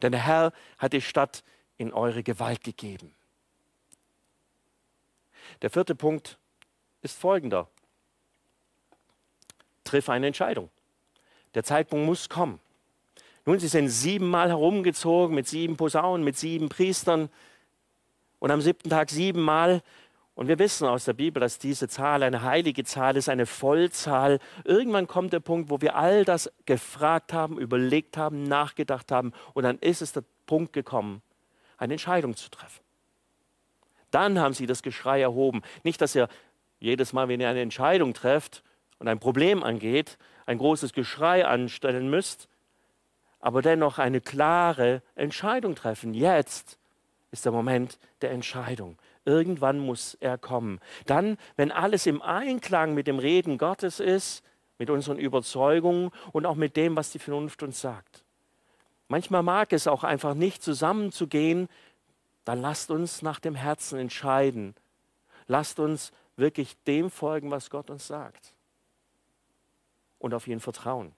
denn 0.02 0.12
der 0.12 0.26
Herr 0.26 0.54
hat 0.80 0.94
die 0.94 1.02
Stadt 1.02 1.44
in 1.78 1.94
eure 1.94 2.24
Gewalt 2.24 2.64
gegeben. 2.64 3.14
Der 5.62 5.70
vierte 5.70 5.94
Punkt 5.94 6.40
ist 7.02 7.20
folgender 7.20 7.70
triff 9.94 10.10
eine 10.10 10.28
Entscheidung. 10.28 10.70
Der 11.54 11.64
Zeitpunkt 11.64 12.06
muss 12.06 12.28
kommen. 12.28 12.60
Nun, 13.46 13.60
sie 13.60 13.68
sind 13.68 13.90
siebenmal 13.90 14.50
herumgezogen 14.50 15.36
mit 15.36 15.48
sieben 15.48 15.78
Posaunen, 15.78 16.24
mit 16.24 16.36
sieben 16.36 16.70
Priestern 16.70 17.30
und 18.40 18.50
am 18.50 18.62
siebten 18.62 18.90
Tag 18.90 19.12
siebenmal. 19.12 19.84
Und 20.34 20.48
wir 20.48 20.58
wissen 20.58 20.88
aus 20.88 21.06
der 21.06 21.14
Bibel, 21.14 21.40
dass 21.40 21.60
diese 21.60 21.88
Zahl 21.88 22.24
eine 22.24 22.42
heilige 22.42 22.84
Zahl 22.86 23.18
ist, 23.18 23.30
eine 23.30 23.46
Vollzahl. 23.46 24.40
Irgendwann 24.64 25.06
kommt 25.06 25.32
der 25.32 25.42
Punkt, 25.42 25.70
wo 25.70 25.80
wir 25.82 25.96
all 25.96 26.26
das 26.26 26.52
gefragt 26.66 27.34
haben, 27.34 27.60
überlegt 27.60 28.18
haben, 28.18 28.44
nachgedacht 28.44 29.12
haben. 29.12 29.32
Und 29.54 29.64
dann 29.64 29.78
ist 29.78 30.02
es 30.02 30.14
der 30.14 30.24
Punkt 30.48 30.74
gekommen, 30.74 31.22
eine 31.78 31.94
Entscheidung 31.94 32.36
zu 32.36 32.50
treffen. 32.50 32.82
Dann 34.10 34.40
haben 34.40 34.56
sie 34.56 34.66
das 34.66 34.82
Geschrei 34.82 35.22
erhoben. 35.22 35.62
Nicht, 35.84 36.02
dass 36.02 36.16
ihr 36.16 36.30
jedes 36.80 37.14
Mal, 37.14 37.28
wenn 37.28 37.42
ihr 37.42 37.50
eine 37.50 37.62
Entscheidung 37.62 38.16
trefft 38.16 38.64
und 39.04 39.10
ein 39.10 39.20
Problem 39.20 39.64
angeht, 39.64 40.18
ein 40.46 40.58
großes 40.58 40.94
Geschrei 40.94 41.46
anstellen 41.46 42.10
müsst, 42.10 42.48
aber 43.42 43.62
dennoch 43.62 44.00
eine 44.00 44.22
klare 44.22 45.02
Entscheidung 45.16 45.76
treffen. 45.76 46.14
Jetzt 46.14 46.78
ist 47.32 47.44
der 47.44 47.52
Moment 47.52 48.00
der 48.22 48.32
Entscheidung. 48.32 48.98
Irgendwann 49.26 49.78
muss 49.80 50.14
er 50.22 50.38
kommen. 50.38 50.80
Dann, 51.06 51.38
wenn 51.58 51.70
alles 51.70 52.06
im 52.06 52.22
Einklang 52.22 52.94
mit 52.94 53.08
dem 53.08 53.20
Reden 53.20 53.58
Gottes 53.58 54.00
ist, 54.00 54.42
mit 54.78 54.90
unseren 54.90 55.18
Überzeugungen 55.18 56.12
und 56.32 56.46
auch 56.46 56.56
mit 56.56 56.78
dem, 56.78 56.96
was 56.96 57.12
die 57.12 57.20
Vernunft 57.20 57.62
uns 57.62 57.82
sagt. 57.82 58.24
Manchmal 59.10 59.44
mag 59.44 59.74
es 59.74 59.86
auch 59.86 60.06
einfach 60.06 60.34
nicht 60.34 60.64
zusammenzugehen, 60.64 61.68
dann 62.46 62.62
lasst 62.62 62.90
uns 62.90 63.22
nach 63.22 63.42
dem 63.42 63.56
Herzen 63.56 64.00
entscheiden. 64.00 64.76
Lasst 65.48 65.82
uns 65.82 66.14
wirklich 66.38 66.78
dem 66.84 67.12
folgen, 67.12 67.52
was 67.52 67.70
Gott 67.70 67.90
uns 67.90 68.08
sagt. 68.08 68.54
Und 70.24 70.34
auf 70.34 70.48
ihn 70.48 70.62
vertrauen. 70.62 71.12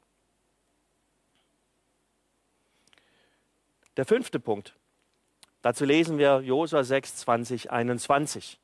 Der 3.98 4.06
fünfte 4.06 4.40
Punkt. 4.40 4.74
Dazu 5.62 5.86
lesen 5.86 6.18
wir 6.18 6.42
Josua 6.42 6.84
6, 6.84 7.18
20, 7.18 7.70
21. 7.70 8.60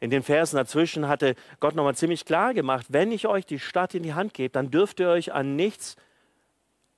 In 0.00 0.10
den 0.10 0.24
Versen 0.24 0.56
dazwischen 0.56 1.06
hatte 1.06 1.36
Gott 1.60 1.76
nochmal 1.76 1.94
ziemlich 1.94 2.24
klar 2.24 2.54
gemacht, 2.54 2.86
wenn 2.88 3.12
ich 3.12 3.28
euch 3.28 3.46
die 3.46 3.60
Stadt 3.60 3.94
in 3.94 4.02
die 4.02 4.14
Hand 4.14 4.34
gebe, 4.34 4.50
dann 4.50 4.72
dürft 4.72 4.98
ihr 4.98 5.10
euch 5.10 5.32
an 5.32 5.54
nichts 5.54 5.94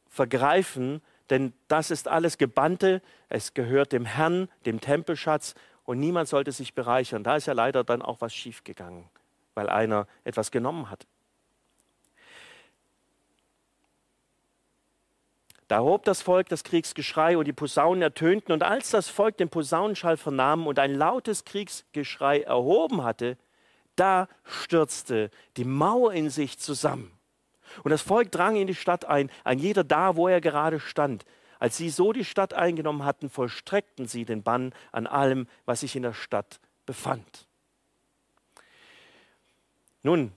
vergreifen, 0.09 1.03
denn 1.29 1.53
das 1.69 1.91
ist 1.91 2.09
alles 2.09 2.39
Gebannte, 2.39 3.03
es 3.29 3.53
gehört 3.53 3.93
dem 3.93 4.07
Herrn, 4.07 4.49
dem 4.65 4.81
Tempelschatz 4.81 5.55
und 5.85 6.01
niemand 6.01 6.31
sollte 6.31 6.51
sich 6.51 6.73
bereichern. 6.73 7.25
Da 7.25 7.37
ist 7.37 7.45
ja 7.45 7.53
leider 7.53 7.85
dann 7.85 8.01
auch 8.01 8.23
was 8.23 8.33
schiefgegangen, 8.33 9.05
weil 9.55 9.69
einer 9.69 10.07
etwas 10.25 10.51
genommen 10.51 10.89
hat. 10.89 11.07
Da 15.73 15.81
hob 15.81 16.05
das 16.05 16.21
Volk 16.21 16.51
das 16.51 16.65
Kriegsgeschrei 16.65 17.39
und 17.39 17.47
die 17.47 17.55
Posaunen 17.55 18.03
ertönten. 18.03 18.53
Und 18.53 18.63
als 18.63 18.91
das 18.91 19.09
Volk 19.09 19.39
den 19.39 19.49
Posaunenschall 19.49 20.19
vernahm 20.19 20.67
und 20.67 20.79
ein 20.79 20.95
lautes 20.95 21.47
Kriegsgeschrei 21.47 22.43
erhoben 22.43 23.03
hatte, 23.05 23.39
da 23.97 24.29
stürzte 24.45 25.31
die 25.57 25.65
Mauer 25.65 26.13
in 26.13 26.29
sich 26.29 26.59
zusammen. 26.59 27.11
Und 27.85 27.91
das 27.91 28.03
Volk 28.03 28.31
drang 28.31 28.57
in 28.57 28.67
die 28.67 28.75
Stadt 28.75 29.07
ein, 29.07 29.31
ein 29.45 29.59
jeder 29.59 29.83
da, 29.83 30.15
wo 30.15 30.29
er 30.29 30.43
gerade 30.43 30.79
stand. 30.79 31.25
Als 31.59 31.79
sie 31.79 31.89
so 31.89 32.13
die 32.13 32.27
Stadt 32.27 32.53
eingenommen 32.53 33.07
hatten, 33.07 33.31
vollstreckten 33.31 34.07
sie 34.07 34.27
den 34.27 34.43
Bann 34.43 34.75
an 34.91 35.07
allem, 35.07 35.49
was 35.65 35.81
sich 35.81 35.97
in 35.97 36.03
der 36.03 36.13
Stadt 36.13 36.61
befand. 36.85 37.47
Nun, 40.03 40.33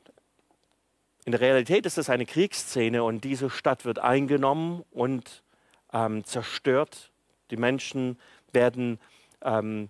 in 1.26 1.32
der 1.32 1.42
Realität 1.42 1.88
ist 1.88 1.98
es 1.98 2.12
eine 2.12 2.28
Kriegsszene 2.28 3.04
und 3.04 3.24
diese 3.24 3.50
Stadt 3.50 3.84
wird 3.84 3.98
eingenommen 3.98 4.84
und 4.92 5.44
ähm, 5.92 6.24
zerstört. 6.24 7.12
Die 7.50 7.58
Menschen 7.58 8.20
werden 8.52 9.00
ähm, 9.42 9.90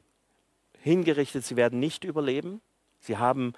hingerichtet, 0.79 1.43
sie 1.43 1.57
werden 1.57 1.79
nicht 1.79 2.05
überleben. 2.05 2.61
Sie 3.01 3.17
haben 3.17 3.53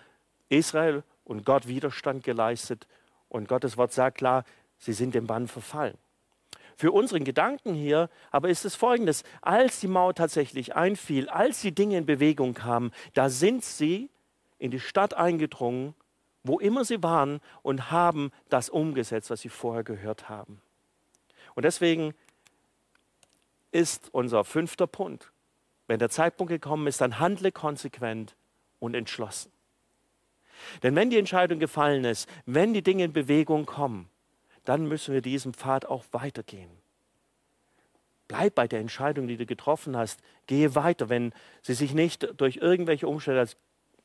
Israel 0.50 1.04
und 1.24 1.46
Gott 1.46 1.68
Widerstand 1.68 2.24
geleistet 2.24 2.88
und 3.30 3.48
Gottes 3.48 3.78
Wort 3.78 3.94
sagt 3.94 4.18
klar, 4.18 4.44
sie 4.80 4.94
sind 4.94 5.14
dem 5.14 5.28
Bann 5.28 5.48
verfallen. 5.48 5.98
Für 6.78 6.92
unseren 6.92 7.24
Gedanken 7.24 7.76
hier 7.76 8.10
aber 8.32 8.50
ist 8.50 8.66
es 8.66 8.76
folgendes, 8.76 9.24
als 9.42 9.80
die 9.80 9.88
Mauer 9.88 10.16
tatsächlich 10.16 10.76
einfiel, 10.76 11.30
als 11.30 11.62
die 11.62 11.76
Dinge 11.76 11.98
in 11.98 12.06
Bewegung 12.08 12.56
kamen, 12.56 12.92
da 13.14 13.30
sind 13.30 13.64
sie 13.64 14.10
in 14.58 14.72
die 14.72 14.80
Stadt 14.80 15.14
eingedrungen 15.14 15.94
wo 16.48 16.60
immer 16.60 16.86
sie 16.86 17.04
waren 17.04 17.40
und 17.62 17.92
haben 17.92 18.32
das 18.50 18.70
umgesetzt, 18.70 19.30
was 19.30 19.42
sie 19.42 19.50
vorher 19.50 19.84
gehört 19.84 20.30
haben. 20.30 20.62
Und 21.56 21.64
deswegen 21.64 22.14
ist 23.72 24.10
unser 24.14 24.44
fünfter 24.44 24.88
Punkt, 24.88 25.32
wenn 25.88 26.00
der 26.00 26.10
Zeitpunkt 26.10 26.52
gekommen 26.52 26.88
ist, 26.88 27.02
dann 27.02 27.20
handle 27.20 27.52
konsequent 27.52 28.36
und 28.80 28.96
entschlossen. 28.96 29.52
Denn 30.84 30.96
wenn 30.96 31.10
die 31.10 31.20
Entscheidung 31.20 31.60
gefallen 31.60 32.04
ist, 32.04 32.28
wenn 32.46 32.74
die 32.74 32.82
Dinge 32.82 33.06
in 33.06 33.14
Bewegung 33.14 33.66
kommen, 33.66 34.10
dann 34.66 34.88
müssen 34.88 35.14
wir 35.14 35.22
diesen 35.22 35.54
Pfad 35.54 35.86
auch 35.86 36.04
weitergehen. 36.12 36.70
Bleib 38.28 38.56
bei 38.56 38.68
der 38.68 38.82
Entscheidung, 38.82 39.28
die 39.28 39.38
du 39.38 39.46
getroffen 39.46 39.96
hast. 39.96 40.20
Gehe 40.48 40.76
weiter, 40.76 41.08
wenn 41.08 41.32
sie 41.62 41.74
sich 41.74 41.94
nicht 41.94 42.28
durch 42.38 42.58
irgendwelche 42.58 43.08
Umstände 43.08 43.40
als 43.40 43.56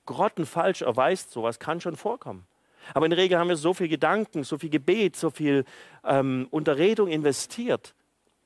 grottenfalsch 0.06 0.82
erweist, 0.82 1.30
sowas 1.30 1.58
kann 1.58 1.80
schon 1.80 1.96
vorkommen. 1.96 2.46
Aber 2.94 3.06
in 3.06 3.10
der 3.10 3.18
Regel 3.18 3.38
haben 3.38 3.48
wir 3.48 3.56
so 3.56 3.74
viel 3.74 3.88
Gedanken, 3.88 4.44
so 4.44 4.58
viel 4.58 4.70
Gebet, 4.70 5.16
so 5.16 5.30
viel 5.30 5.64
ähm, 6.04 6.48
Unterredung 6.50 7.08
investiert, 7.08 7.94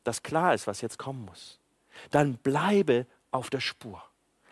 dass 0.04 0.22
klar 0.22 0.54
ist, 0.54 0.66
was 0.66 0.82
jetzt 0.82 0.98
kommen 0.98 1.24
muss. 1.24 1.58
Dann 2.10 2.36
bleibe 2.36 3.06
auf 3.30 3.50
der 3.50 3.60
Spur. 3.60 4.02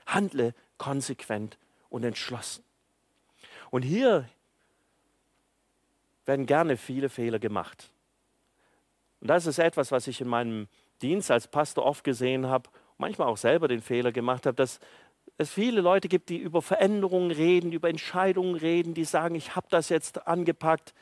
Handle 0.06 0.54
konsequent 0.78 1.58
und 1.90 2.04
entschlossen. 2.04 2.64
Und 3.70 3.82
hier 3.82 4.28
werden 6.26 6.46
gerne 6.46 6.76
viele 6.76 7.08
Fehler 7.08 7.38
gemacht. 7.38 7.90
Und 9.20 9.28
das 9.28 9.46
ist 9.46 9.58
etwas, 9.58 9.92
was 9.92 10.06
ich 10.06 10.20
in 10.20 10.28
meinem 10.28 10.68
Dienst 11.02 11.30
als 11.30 11.48
Pastor 11.48 11.84
oft 11.84 12.04
gesehen 12.04 12.46
habe, 12.46 12.70
manchmal 12.98 13.28
auch 13.28 13.36
selber 13.36 13.68
den 13.68 13.82
Fehler 13.82 14.12
gemacht 14.12 14.46
habe, 14.46 14.54
dass 14.54 14.80
es 15.36 15.50
viele 15.50 15.80
Leute 15.80 16.08
gibt, 16.08 16.28
die 16.28 16.38
über 16.38 16.62
Veränderungen 16.62 17.30
reden, 17.30 17.72
über 17.72 17.88
Entscheidungen 17.88 18.54
reden, 18.54 18.94
die 18.94 19.04
sagen, 19.04 19.34
ich 19.34 19.56
habe 19.56 19.66
das 19.70 19.88
jetzt 19.88 20.26
angepackt, 20.26 20.94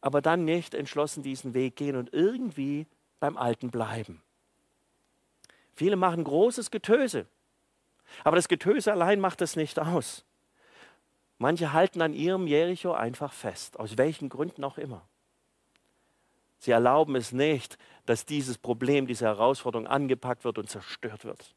aber 0.00 0.22
dann 0.22 0.44
nicht 0.44 0.74
entschlossen 0.74 1.22
diesen 1.22 1.54
Weg 1.54 1.76
gehen 1.76 1.96
und 1.96 2.12
irgendwie 2.12 2.86
beim 3.18 3.36
Alten 3.36 3.70
bleiben. 3.70 4.22
Viele 5.74 5.96
machen 5.96 6.22
großes 6.22 6.70
Getöse, 6.70 7.26
aber 8.24 8.36
das 8.36 8.48
Getöse 8.48 8.92
allein 8.92 9.20
macht 9.20 9.42
es 9.42 9.56
nicht 9.56 9.78
aus. 9.78 10.24
Manche 11.38 11.72
halten 11.72 12.02
an 12.02 12.14
ihrem 12.14 12.46
Jericho 12.46 12.92
einfach 12.92 13.32
fest, 13.32 13.80
aus 13.80 13.98
welchen 13.98 14.28
Gründen 14.28 14.62
auch 14.62 14.78
immer. 14.78 15.02
Sie 16.58 16.70
erlauben 16.70 17.16
es 17.16 17.32
nicht, 17.32 17.78
dass 18.06 18.26
dieses 18.26 18.58
Problem, 18.58 19.08
diese 19.08 19.24
Herausforderung 19.24 19.88
angepackt 19.88 20.44
wird 20.44 20.58
und 20.58 20.70
zerstört 20.70 21.24
wird. 21.24 21.56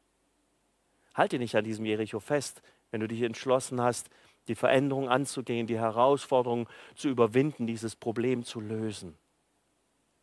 Halte 1.16 1.38
nicht 1.38 1.56
an 1.56 1.64
diesem 1.64 1.86
Jericho 1.86 2.20
fest, 2.20 2.62
wenn 2.90 3.00
du 3.00 3.08
dich 3.08 3.22
entschlossen 3.22 3.80
hast, 3.80 4.10
die 4.48 4.54
Veränderung 4.54 5.08
anzugehen, 5.08 5.66
die 5.66 5.78
Herausforderung 5.78 6.68
zu 6.94 7.08
überwinden, 7.08 7.66
dieses 7.66 7.96
Problem 7.96 8.44
zu 8.44 8.60
lösen. 8.60 9.16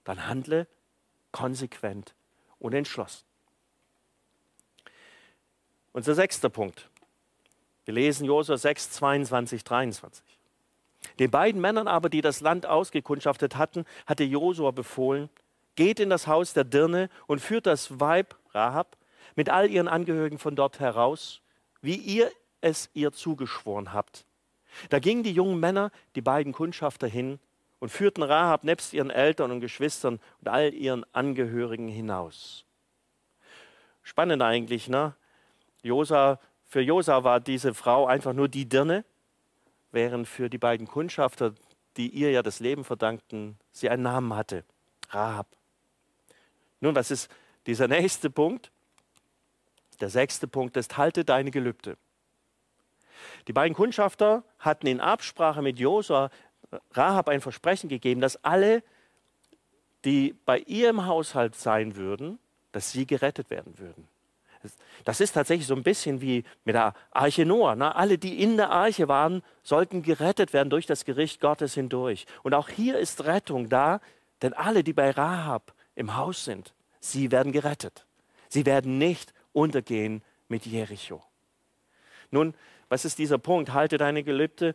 Dann 0.04 0.28
handle 0.28 0.68
konsequent 1.32 2.14
und 2.60 2.74
entschlossen. 2.74 3.26
Unser 5.92 6.16
sechster 6.16 6.50
Punkt. 6.50 6.90
Wir 7.86 7.94
lesen 7.94 8.26
Josua 8.26 8.58
6, 8.58 8.92
22, 8.92 9.64
23. 9.64 10.24
Den 11.20 11.32
beiden 11.32 11.60
Männern 11.60 11.88
aber, 11.88 12.10
die 12.10 12.22
das 12.22 12.40
Land 12.40 12.66
ausgekundschaftet 12.66 13.58
hatten, 13.58 13.86
hatte 14.06 14.24
Josua 14.24 14.72
befohlen, 14.72 15.30
geht 15.76 16.00
in 16.00 16.10
das 16.10 16.28
Haus 16.28 16.54
der 16.54 16.64
Dirne 16.64 17.10
und 17.28 17.40
führt 17.40 17.66
das 17.66 18.00
Weib 18.00 18.36
Rahab 18.52 18.96
mit 19.36 19.50
all 19.50 19.70
ihren 19.70 19.88
Angehörigen 19.88 20.38
von 20.38 20.56
dort 20.56 20.80
heraus, 20.80 21.42
wie 21.82 21.96
ihr 21.96 22.32
es 22.62 22.90
ihr 22.94 23.12
zugeschworen 23.12 23.94
habt. 23.94 24.26
Da 24.90 25.00
gingen 25.00 25.24
die 25.24 25.34
jungen 25.34 25.60
Männer, 25.60 25.92
die 26.16 26.22
beiden 26.22 26.54
Kundschafter 26.54 27.08
hin 27.08 27.40
und 27.80 27.90
führten 27.90 28.24
Rahab 28.24 28.64
nebst 28.64 28.94
ihren 28.94 29.10
Eltern 29.10 29.52
und 29.52 29.60
Geschwistern 29.60 30.20
und 30.40 30.48
all 30.48 30.74
ihren 30.74 31.06
Angehörigen 31.14 31.88
hinaus. 31.88 32.66
Spannend 34.02 34.42
eigentlich, 34.42 34.88
ne? 34.88 35.16
Josa, 35.82 36.40
für 36.66 36.82
Josa 36.82 37.24
war 37.24 37.40
diese 37.40 37.74
Frau 37.74 38.08
einfach 38.08 38.34
nur 38.34 38.48
die 38.48 38.68
Dirne, 38.68 39.06
während 39.92 40.28
für 40.28 40.50
die 40.50 40.58
beiden 40.58 40.88
Kundschafter, 40.88 41.54
die 41.98 42.10
ihr 42.10 42.32
ja 42.32 42.42
das 42.42 42.60
Leben 42.60 42.84
verdankten, 42.84 43.58
sie 43.72 43.90
einen 43.90 44.04
Namen 44.04 44.34
hatte, 44.34 44.64
Rahab. 45.10 45.48
Nun, 46.80 46.96
was 46.96 47.12
ist 47.12 47.30
dieser 47.68 47.88
nächste 47.90 48.30
Punkt? 48.30 48.72
Der 50.04 50.10
sechste 50.10 50.50
Punkt 50.50 50.76
ist, 50.76 50.98
halte 50.98 51.24
deine 51.24 51.50
Gelübde. 51.50 51.96
Die 53.48 53.54
beiden 53.54 53.74
Kundschafter 53.74 54.44
hatten 54.60 54.86
in 54.86 55.00
Absprache 55.00 55.62
mit 55.62 55.80
Josua 55.80 56.30
Rahab 56.92 57.30
ein 57.30 57.40
Versprechen 57.40 57.88
gegeben, 57.88 58.20
dass 58.20 58.44
alle, 58.44 58.84
die 60.04 60.36
bei 60.46 60.60
ihr 60.60 60.90
im 60.90 61.06
Haushalt 61.06 61.56
sein 61.56 61.96
würden, 61.96 62.38
dass 62.74 62.92
sie 62.92 63.08
gerettet 63.08 63.50
werden 63.50 63.80
würden. 63.80 64.10
Das 65.06 65.22
ist 65.22 65.32
tatsächlich 65.32 65.68
so 65.68 65.74
ein 65.74 65.84
bisschen 65.84 66.20
wie 66.20 66.44
mit 66.66 66.76
der 66.76 66.96
Arche 67.12 67.46
Noah. 67.46 67.78
Ne? 67.78 67.96
Alle, 67.96 68.18
die 68.18 68.44
in 68.44 68.58
der 68.58 68.72
Arche 68.72 69.08
waren, 69.08 69.42
sollten 69.62 70.04
gerettet 70.04 70.52
werden 70.52 70.70
durch 70.70 70.86
das 70.86 71.06
Gericht 71.06 71.40
Gottes 71.40 71.76
hindurch. 71.76 72.26
Und 72.42 72.54
auch 72.54 72.68
hier 72.68 72.98
ist 72.98 73.24
Rettung 73.24 73.70
da, 73.70 74.02
denn 74.42 74.52
alle, 74.52 74.84
die 74.84 74.92
bei 74.92 75.12
Rahab 75.12 75.74
im 75.96 76.18
Haus 76.18 76.44
sind, 76.44 76.74
sie 77.00 77.32
werden 77.32 77.54
gerettet. 77.54 78.06
Sie 78.50 78.66
werden 78.66 78.98
nicht 78.98 79.34
untergehen 79.54 80.22
mit 80.48 80.66
Jericho. 80.66 81.24
Nun, 82.32 82.54
was 82.90 83.06
ist 83.06 83.20
dieser 83.20 83.38
Punkt? 83.38 83.74
Halte 83.74 83.98
deine 83.98 84.24
Gelübde. 84.24 84.74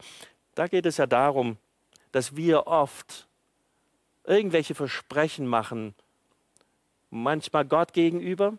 Da 0.55 0.67
geht 0.67 0.87
es 0.87 0.97
ja 0.97 1.07
darum, 1.07 1.57
dass 2.13 2.37
wir 2.37 2.67
oft 2.67 3.29
irgendwelche 4.25 4.75
Versprechen 4.75 5.47
machen, 5.47 5.95
manchmal 7.11 7.65
Gott 7.65 7.93
gegenüber 7.93 8.59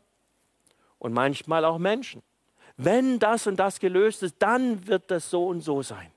und 0.97 1.13
manchmal 1.13 1.65
auch 1.65 1.77
Menschen. 1.77 2.21
Wenn 2.77 3.19
das 3.19 3.47
und 3.47 3.57
das 3.57 3.79
gelöst 3.79 4.23
ist, 4.23 4.35
dann 4.39 4.87
wird 4.87 5.11
das 5.11 5.29
so 5.29 5.47
und 5.47 5.61
so 5.61 5.81
sein. 5.81 6.11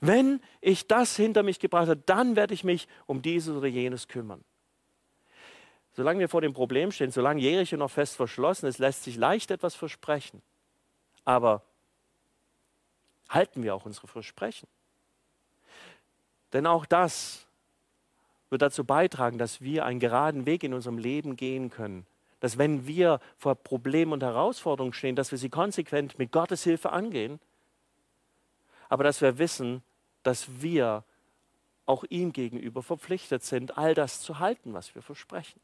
Wenn 0.00 0.40
ich 0.60 0.86
das 0.86 1.16
hinter 1.16 1.42
mich 1.42 1.58
gebracht 1.58 1.88
habe, 1.88 2.02
dann 2.04 2.36
werde 2.36 2.52
ich 2.52 2.64
mich 2.64 2.88
um 3.06 3.22
dieses 3.22 3.56
oder 3.56 3.66
jenes 3.66 4.06
kümmern. 4.06 4.44
Solange 5.96 6.20
wir 6.20 6.28
vor 6.28 6.40
dem 6.40 6.52
Problem 6.52 6.90
stehen, 6.90 7.12
solange 7.12 7.40
Jericho 7.40 7.76
noch 7.76 7.90
fest 7.90 8.16
verschlossen 8.16 8.66
ist, 8.66 8.78
lässt 8.78 9.04
sich 9.04 9.16
leicht 9.16 9.50
etwas 9.50 9.74
versprechen. 9.74 10.42
Aber 11.24 11.62
halten 13.28 13.62
wir 13.62 13.74
auch 13.74 13.86
unsere 13.86 14.08
Versprechen? 14.08 14.68
Denn 16.52 16.66
auch 16.66 16.84
das 16.84 17.46
wird 18.50 18.62
dazu 18.62 18.84
beitragen, 18.84 19.38
dass 19.38 19.60
wir 19.60 19.84
einen 19.84 20.00
geraden 20.00 20.46
Weg 20.46 20.64
in 20.64 20.74
unserem 20.74 20.98
Leben 20.98 21.36
gehen 21.36 21.70
können. 21.70 22.06
Dass 22.40 22.58
wenn 22.58 22.86
wir 22.86 23.20
vor 23.38 23.54
Problemen 23.54 24.12
und 24.12 24.22
Herausforderungen 24.22 24.92
stehen, 24.92 25.16
dass 25.16 25.30
wir 25.30 25.38
sie 25.38 25.48
konsequent 25.48 26.18
mit 26.18 26.30
Gottes 26.32 26.64
Hilfe 26.64 26.90
angehen, 26.90 27.40
aber 28.88 29.04
dass 29.04 29.20
wir 29.20 29.38
wissen, 29.38 29.82
dass 30.24 30.60
wir 30.60 31.04
auch 31.86 32.04
ihm 32.08 32.32
gegenüber 32.32 32.82
verpflichtet 32.82 33.44
sind, 33.44 33.78
all 33.78 33.94
das 33.94 34.20
zu 34.20 34.38
halten, 34.38 34.74
was 34.74 34.94
wir 34.94 35.02
versprechen. 35.02 35.60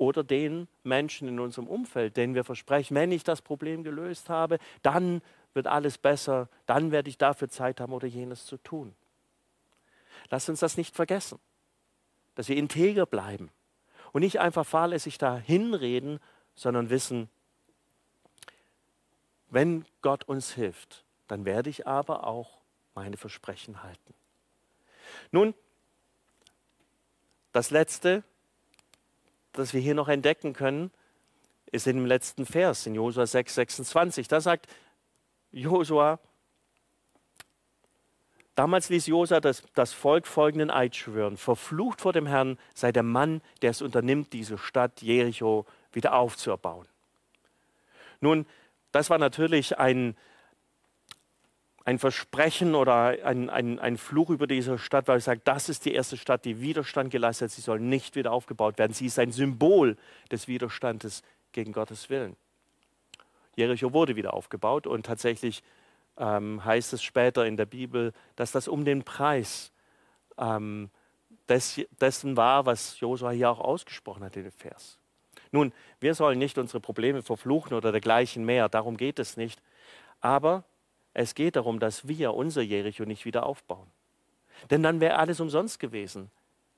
Oder 0.00 0.24
den 0.24 0.66
Menschen 0.82 1.28
in 1.28 1.38
unserem 1.38 1.68
Umfeld, 1.68 2.16
denen 2.16 2.34
wir 2.34 2.42
versprechen, 2.42 2.94
wenn 2.94 3.12
ich 3.12 3.22
das 3.22 3.42
Problem 3.42 3.84
gelöst 3.84 4.30
habe, 4.30 4.58
dann 4.80 5.20
wird 5.52 5.66
alles 5.66 5.98
besser, 5.98 6.48
dann 6.64 6.90
werde 6.90 7.10
ich 7.10 7.18
dafür 7.18 7.50
Zeit 7.50 7.82
haben 7.82 7.92
oder 7.92 8.06
jenes 8.06 8.46
zu 8.46 8.56
tun. 8.56 8.94
Lasst 10.30 10.48
uns 10.48 10.60
das 10.60 10.78
nicht 10.78 10.96
vergessen, 10.96 11.38
dass 12.34 12.48
wir 12.48 12.56
integer 12.56 13.04
bleiben 13.04 13.50
und 14.12 14.22
nicht 14.22 14.40
einfach 14.40 14.64
fahrlässig 14.64 15.18
dahin 15.18 15.74
reden, 15.74 16.18
sondern 16.54 16.88
wissen, 16.88 17.28
wenn 19.50 19.84
Gott 20.00 20.24
uns 20.24 20.54
hilft, 20.54 21.04
dann 21.28 21.44
werde 21.44 21.68
ich 21.68 21.86
aber 21.86 22.26
auch 22.26 22.62
meine 22.94 23.18
Versprechen 23.18 23.82
halten. 23.82 24.14
Nun, 25.30 25.52
das 27.52 27.70
Letzte, 27.70 28.24
das 29.60 29.74
wir 29.74 29.80
hier 29.80 29.94
noch 29.94 30.08
entdecken 30.08 30.52
können, 30.52 30.90
ist 31.70 31.86
in 31.86 31.96
dem 31.96 32.06
letzten 32.06 32.46
Vers, 32.46 32.86
in 32.86 32.94
Josua 32.94 33.26
6, 33.26 33.54
26. 33.54 34.28
Da 34.28 34.40
sagt 34.40 34.66
Josua, 35.52 36.18
Damals 38.60 38.90
ließ 38.90 39.06
Josa 39.06 39.40
das, 39.40 39.62
das 39.74 39.94
Volk 39.94 40.26
folgenden 40.26 40.70
Eid 40.70 40.94
schwören: 40.94 41.38
Verflucht 41.38 42.02
vor 42.02 42.12
dem 42.12 42.26
Herrn 42.26 42.58
sei 42.74 42.92
der 42.92 43.02
Mann, 43.02 43.40
der 43.62 43.70
es 43.70 43.80
unternimmt, 43.80 44.34
diese 44.34 44.58
Stadt 44.58 45.00
Jericho 45.00 45.64
wieder 45.92 46.14
aufzuerbauen. 46.14 46.86
Nun, 48.20 48.44
das 48.92 49.08
war 49.08 49.16
natürlich 49.16 49.78
ein, 49.78 50.14
ein 51.90 51.98
Versprechen 51.98 52.76
oder 52.76 53.16
ein, 53.24 53.50
ein, 53.50 53.80
ein 53.80 53.98
Fluch 53.98 54.30
über 54.30 54.46
diese 54.46 54.78
Stadt, 54.78 55.08
weil 55.08 55.18
ich 55.18 55.24
sage, 55.24 55.40
das 55.42 55.68
ist 55.68 55.84
die 55.84 55.92
erste 55.92 56.16
Stadt, 56.16 56.44
die 56.44 56.60
Widerstand 56.60 57.10
geleistet 57.10 57.50
hat. 57.50 57.50
Sie 57.50 57.62
soll 57.62 57.80
nicht 57.80 58.14
wieder 58.14 58.30
aufgebaut 58.30 58.78
werden. 58.78 58.92
Sie 58.92 59.06
ist 59.06 59.18
ein 59.18 59.32
Symbol 59.32 59.96
des 60.30 60.46
Widerstandes 60.46 61.24
gegen 61.50 61.72
Gottes 61.72 62.08
Willen. 62.08 62.36
Jericho 63.56 63.92
wurde 63.92 64.14
wieder 64.14 64.34
aufgebaut 64.34 64.86
und 64.86 65.04
tatsächlich 65.04 65.64
ähm, 66.16 66.64
heißt 66.64 66.92
es 66.92 67.02
später 67.02 67.44
in 67.44 67.56
der 67.56 67.66
Bibel, 67.66 68.12
dass 68.36 68.52
das 68.52 68.68
um 68.68 68.84
den 68.84 69.02
Preis 69.02 69.72
ähm, 70.38 70.90
des, 71.48 71.80
dessen 72.00 72.36
war, 72.36 72.66
was 72.66 73.00
Josua 73.00 73.30
hier 73.30 73.50
auch 73.50 73.58
ausgesprochen 73.58 74.22
hat 74.22 74.36
in 74.36 74.44
dem 74.44 74.52
Vers. 74.52 75.00
Nun, 75.50 75.72
wir 75.98 76.14
sollen 76.14 76.38
nicht 76.38 76.56
unsere 76.56 76.78
Probleme 76.78 77.22
verfluchen 77.22 77.74
oder 77.74 77.90
dergleichen 77.90 78.44
mehr, 78.44 78.68
darum 78.68 78.96
geht 78.96 79.18
es 79.18 79.36
nicht. 79.36 79.60
Aber 80.20 80.62
es 81.14 81.34
geht 81.34 81.56
darum, 81.56 81.80
dass 81.80 82.06
wir 82.06 82.34
unser 82.34 82.62
Jericho 82.62 83.04
nicht 83.04 83.24
wieder 83.24 83.44
aufbauen. 83.46 83.90
Denn 84.70 84.82
dann 84.82 85.00
wäre 85.00 85.16
alles 85.16 85.40
umsonst 85.40 85.80
gewesen. 85.80 86.30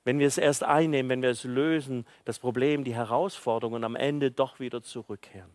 Wenn 0.04 0.18
wir 0.18 0.26
es 0.26 0.38
erst 0.38 0.64
einnehmen, 0.64 1.10
wenn 1.10 1.22
wir 1.22 1.30
es 1.30 1.44
lösen, 1.44 2.06
das 2.24 2.38
Problem, 2.38 2.84
die 2.84 2.94
Herausforderung 2.94 3.74
und 3.74 3.84
am 3.84 3.96
Ende 3.96 4.30
doch 4.30 4.58
wieder 4.58 4.82
zurückkehren. 4.82 5.50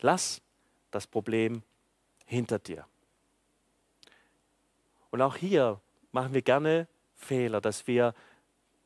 Lass 0.00 0.40
das 0.90 1.06
Problem 1.06 1.62
hinter 2.26 2.58
dir. 2.58 2.86
Und 5.10 5.22
auch 5.22 5.36
hier 5.36 5.80
machen 6.12 6.34
wir 6.34 6.42
gerne 6.42 6.86
Fehler, 7.16 7.60
dass 7.60 7.86
wir 7.86 8.14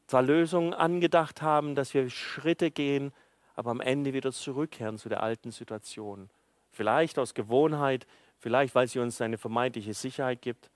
zwar 0.06 0.22
Lösungen 0.22 0.74
angedacht 0.74 1.42
haben, 1.42 1.74
dass 1.74 1.94
wir 1.94 2.08
Schritte 2.10 2.70
gehen, 2.70 3.12
aber 3.54 3.70
am 3.70 3.80
Ende 3.80 4.12
wieder 4.12 4.32
zurückkehren 4.32 4.98
zu 4.98 5.08
der 5.08 5.22
alten 5.22 5.50
Situation. 5.50 6.30
Vielleicht 6.72 7.18
aus 7.18 7.34
Gewohnheit, 7.34 8.06
vielleicht 8.38 8.74
weil 8.74 8.88
sie 8.88 8.98
uns 8.98 9.20
eine 9.20 9.38
vermeintliche 9.38 9.94
Sicherheit 9.94 10.42
gibt, 10.42 10.70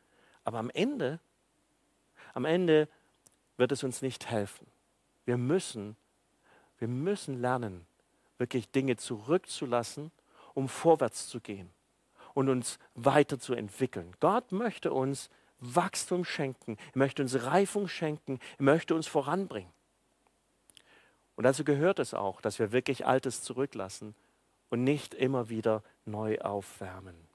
aber 0.45 0.59
am 0.59 0.71
Ende, 0.71 1.21
am 2.35 2.45
Ende 2.45 2.89
wird 3.57 3.73
es 3.73 3.85
uns 3.85 4.03
nicht 4.03 4.31
helfen. 4.31 4.67
Wir 5.27 5.37
müssen, 5.37 5.97
wir 6.79 6.89
müssen 6.89 7.41
lernen, 7.41 7.87
wirklich 8.39 8.71
Dinge 8.71 8.97
zurückzulassen, 8.97 10.11
um 10.55 10.69
vorwärts 10.69 11.29
zu 11.29 11.41
gehen 11.41 11.71
und 12.35 12.49
uns 12.49 12.79
weiterzuentwickeln. 12.95 14.15
Gott 14.21 14.53
möchte 14.53 14.93
uns 14.93 15.29
Wachstum 15.61 16.25
schenken, 16.25 16.77
er 16.95 16.99
möchte 16.99 17.23
uns 17.23 17.43
Reifung 17.45 17.89
schenken, 17.89 18.39
er 18.59 18.65
möchte 18.65 18.95
uns 18.95 19.07
voranbringen. 19.07 19.73
Und 21.37 21.45
dazu 21.45 21.65
gehört 21.65 21.99
es 21.99 22.15
auch, 22.15 22.41
dass 22.41 22.59
wir 22.59 22.73
wirklich 22.73 23.07
Altes 23.07 23.43
zurücklassen 23.43 24.15
und 24.71 24.83
nicht 24.83 25.15
immer 25.15 25.49
wieder 25.49 25.83
neu 26.05 26.39
aufwärmen. 26.39 27.28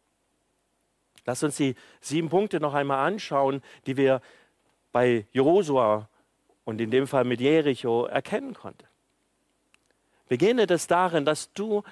Lass 1.25 1.43
uns 1.43 1.57
die 1.57 1.75
sieben 2.01 2.29
Punkte 2.29 2.59
noch 2.59 2.73
einmal 2.73 3.07
anschauen, 3.07 3.61
die 3.85 3.97
wir 3.97 4.21
bei 4.91 5.25
Josua 5.31 6.09
und 6.65 6.81
in 6.81 6.91
dem 6.91 7.07
Fall 7.07 7.23
mit 7.23 7.41
Jericho 7.41 8.05
erkennen 8.05 8.53
konnten. 8.53 8.87
Beginne 10.27 10.67
das 10.67 10.87
darin, 10.87 11.25
dass 11.25 11.53
du 11.53 11.83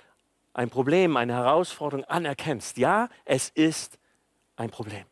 ein 0.54 0.70
Problem, 0.70 1.18
eine 1.18 1.34
Herausforderung 1.34 2.06
anerkennst. 2.06 2.78
Ja, 2.78 3.10
es 3.26 3.50
ist 3.50 3.98
ein 4.56 4.70
Problem. 4.70 5.06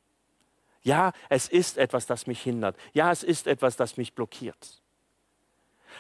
Ja, 0.82 1.12
es 1.30 1.48
ist 1.48 1.78
etwas, 1.78 2.06
das 2.06 2.28
mich 2.28 2.42
hindert. 2.42 2.78
Ja, 2.94 3.12
es 3.12 3.24
ist 3.24 3.48
etwas, 3.48 3.76
das 3.76 3.98
mich 3.98 4.14
blockiert. 4.14 4.82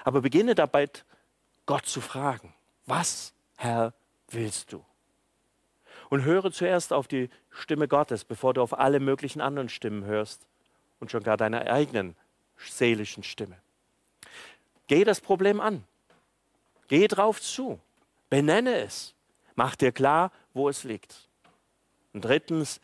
Aber 0.04 0.22
beginne 0.22 0.56
dabei, 0.56 0.90
Gott 1.66 1.86
zu 1.86 2.02
fragen, 2.02 2.54
was, 2.86 3.34
Herr, 3.58 3.94
willst 4.30 4.72
du? 4.74 4.84
Und 6.10 6.24
höre 6.24 6.52
zuerst 6.52 6.91
auf 6.91 7.08
die 7.08 7.30
Stimme 7.52 7.88
Gottes, 7.88 8.26
bevor 8.26 8.54
du 8.54 8.62
auf 8.62 8.78
alle 8.78 9.00
möglichen 9.00 9.41
anderen 9.41 9.69
Stimmen 9.69 10.06
hörst 10.06 10.48
und 11.00 11.12
schon 11.12 11.24
gar 11.24 11.38
deiner 11.38 11.72
eigenen 11.72 12.15
seelischen 12.58 13.24
Stimme. 13.24 13.58
Geh 14.88 15.04
das 15.04 15.22
Problem 15.22 15.62
an. 15.62 15.84
Geh 16.88 17.08
drauf 17.08 17.39
zu. 17.41 17.80
Benenne 18.30 18.80
es. 18.80 19.13
Mach 19.56 19.76
dir 19.76 19.91
klar, 19.91 20.32
wo 20.54 20.67
es 20.67 20.84
liegt. 20.84 21.28
Und 22.13 22.26
drittens, 22.26 22.82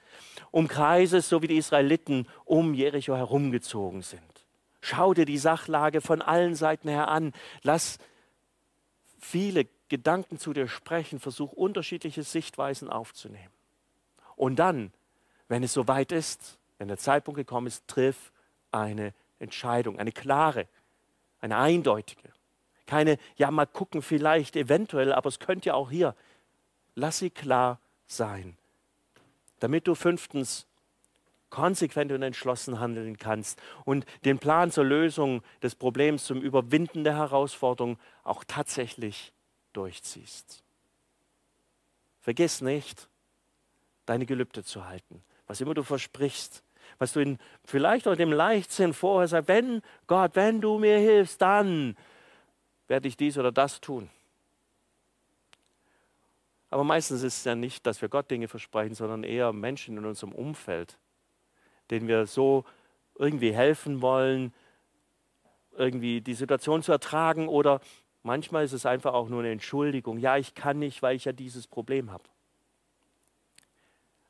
umkreise 0.51 1.17
es, 1.17 1.29
so 1.29 1.41
wie 1.41 1.47
die 1.47 1.57
Israeliten 1.57 2.27
um 2.43 2.73
Jericho 2.73 3.15
herumgezogen 3.15 4.03
sind. 4.03 4.21
Schau 4.81 5.15
dir 5.15 5.25
die 5.25 5.39
Sachlage 5.39 5.99
von 5.99 6.21
allen 6.21 6.53
Seiten 6.53 6.89
her 6.89 7.07
an. 7.07 7.33
Lass 7.63 7.97
viele 9.19 9.65
Gedanken 9.97 10.38
zu 10.38 10.53
dir 10.53 10.67
sprechen. 10.67 11.19
Versuch 11.19 11.51
unterschiedliche 11.53 12.23
Sichtweisen 12.23 12.89
aufzunehmen. 12.89 13.51
Und 14.36 14.58
dann, 14.58 14.91
wenn 15.47 15.63
es 15.63 15.73
soweit 15.73 16.12
ist, 16.12 16.58
wenn 16.77 16.88
der 16.88 16.97
Zeitpunkt 16.97 17.38
gekommen 17.38 17.67
ist, 17.67 17.88
triff 17.88 18.31
eine 18.71 19.13
Entscheidung, 19.39 19.99
eine 19.99 20.12
klare, 20.12 20.67
eine 21.39 21.58
eindeutige. 21.58 22.29
Keine, 22.86 23.17
ja, 23.38 23.49
mal 23.51 23.65
gucken, 23.65 24.01
vielleicht, 24.01 24.55
eventuell, 24.55 25.13
aber 25.13 25.29
es 25.29 25.39
könnte 25.39 25.69
ja 25.69 25.73
auch 25.73 25.89
hier 25.89 26.15
lass 26.95 27.19
sie 27.19 27.29
klar 27.29 27.79
sein, 28.08 28.58
damit 29.60 29.88
du 29.88 29.95
fünftens 29.95 30.65
konsequent 31.49 32.12
und 32.12 32.21
entschlossen 32.21 32.79
handeln 32.79 33.17
kannst 33.17 33.62
und 33.86 34.05
den 34.25 34.39
Plan 34.39 34.71
zur 34.71 34.84
Lösung 34.84 35.41
des 35.62 35.75
Problems, 35.75 36.25
zum 36.25 36.41
Überwinden 36.41 37.03
der 37.03 37.15
Herausforderung 37.15 37.97
auch 38.23 38.43
tatsächlich 38.45 39.31
durchziehst. 39.75 40.63
Vergiss 42.21 42.61
nicht, 42.61 43.07
deine 44.05 44.25
Gelübde 44.25 44.63
zu 44.63 44.85
halten. 44.85 45.23
Was 45.47 45.61
immer 45.61 45.73
du 45.73 45.83
versprichst, 45.83 46.63
was 46.97 47.13
du 47.13 47.19
in, 47.19 47.39
vielleicht 47.65 48.07
auch 48.07 48.15
dem 48.15 48.31
Leichtsinn 48.31 48.93
vorher 48.93 49.27
sagst, 49.27 49.47
wenn 49.47 49.81
Gott, 50.07 50.35
wenn 50.35 50.61
du 50.61 50.79
mir 50.79 50.97
hilfst, 50.97 51.41
dann 51.41 51.95
werde 52.88 53.07
ich 53.07 53.17
dies 53.17 53.38
oder 53.38 53.51
das 53.51 53.81
tun. 53.81 54.09
Aber 56.69 56.83
meistens 56.83 57.23
ist 57.23 57.38
es 57.38 57.43
ja 57.43 57.55
nicht, 57.55 57.85
dass 57.85 58.01
wir 58.01 58.09
Gott 58.09 58.29
Dinge 58.29 58.47
versprechen, 58.47 58.95
sondern 58.95 59.23
eher 59.23 59.53
Menschen 59.53 59.97
in 59.97 60.05
unserem 60.05 60.33
Umfeld, 60.33 60.97
denen 61.89 62.07
wir 62.07 62.25
so 62.25 62.65
irgendwie 63.17 63.53
helfen 63.53 64.01
wollen, 64.01 64.53
irgendwie 65.77 66.21
die 66.21 66.33
Situation 66.33 66.83
zu 66.83 66.91
ertragen 66.91 67.47
oder 67.47 67.81
manchmal 68.25 68.65
ist 68.65 68.73
es 68.73 68.85
einfach 68.85 69.13
auch 69.13 69.29
nur 69.29 69.39
eine 69.39 69.51
Entschuldigung. 69.51 70.17
Ja, 70.17 70.38
ich 70.38 70.55
kann 70.55 70.79
nicht, 70.79 71.01
weil 71.01 71.15
ich 71.15 71.25
ja 71.25 71.31
dieses 71.31 71.67
Problem 71.67 72.11
habe. 72.11 72.23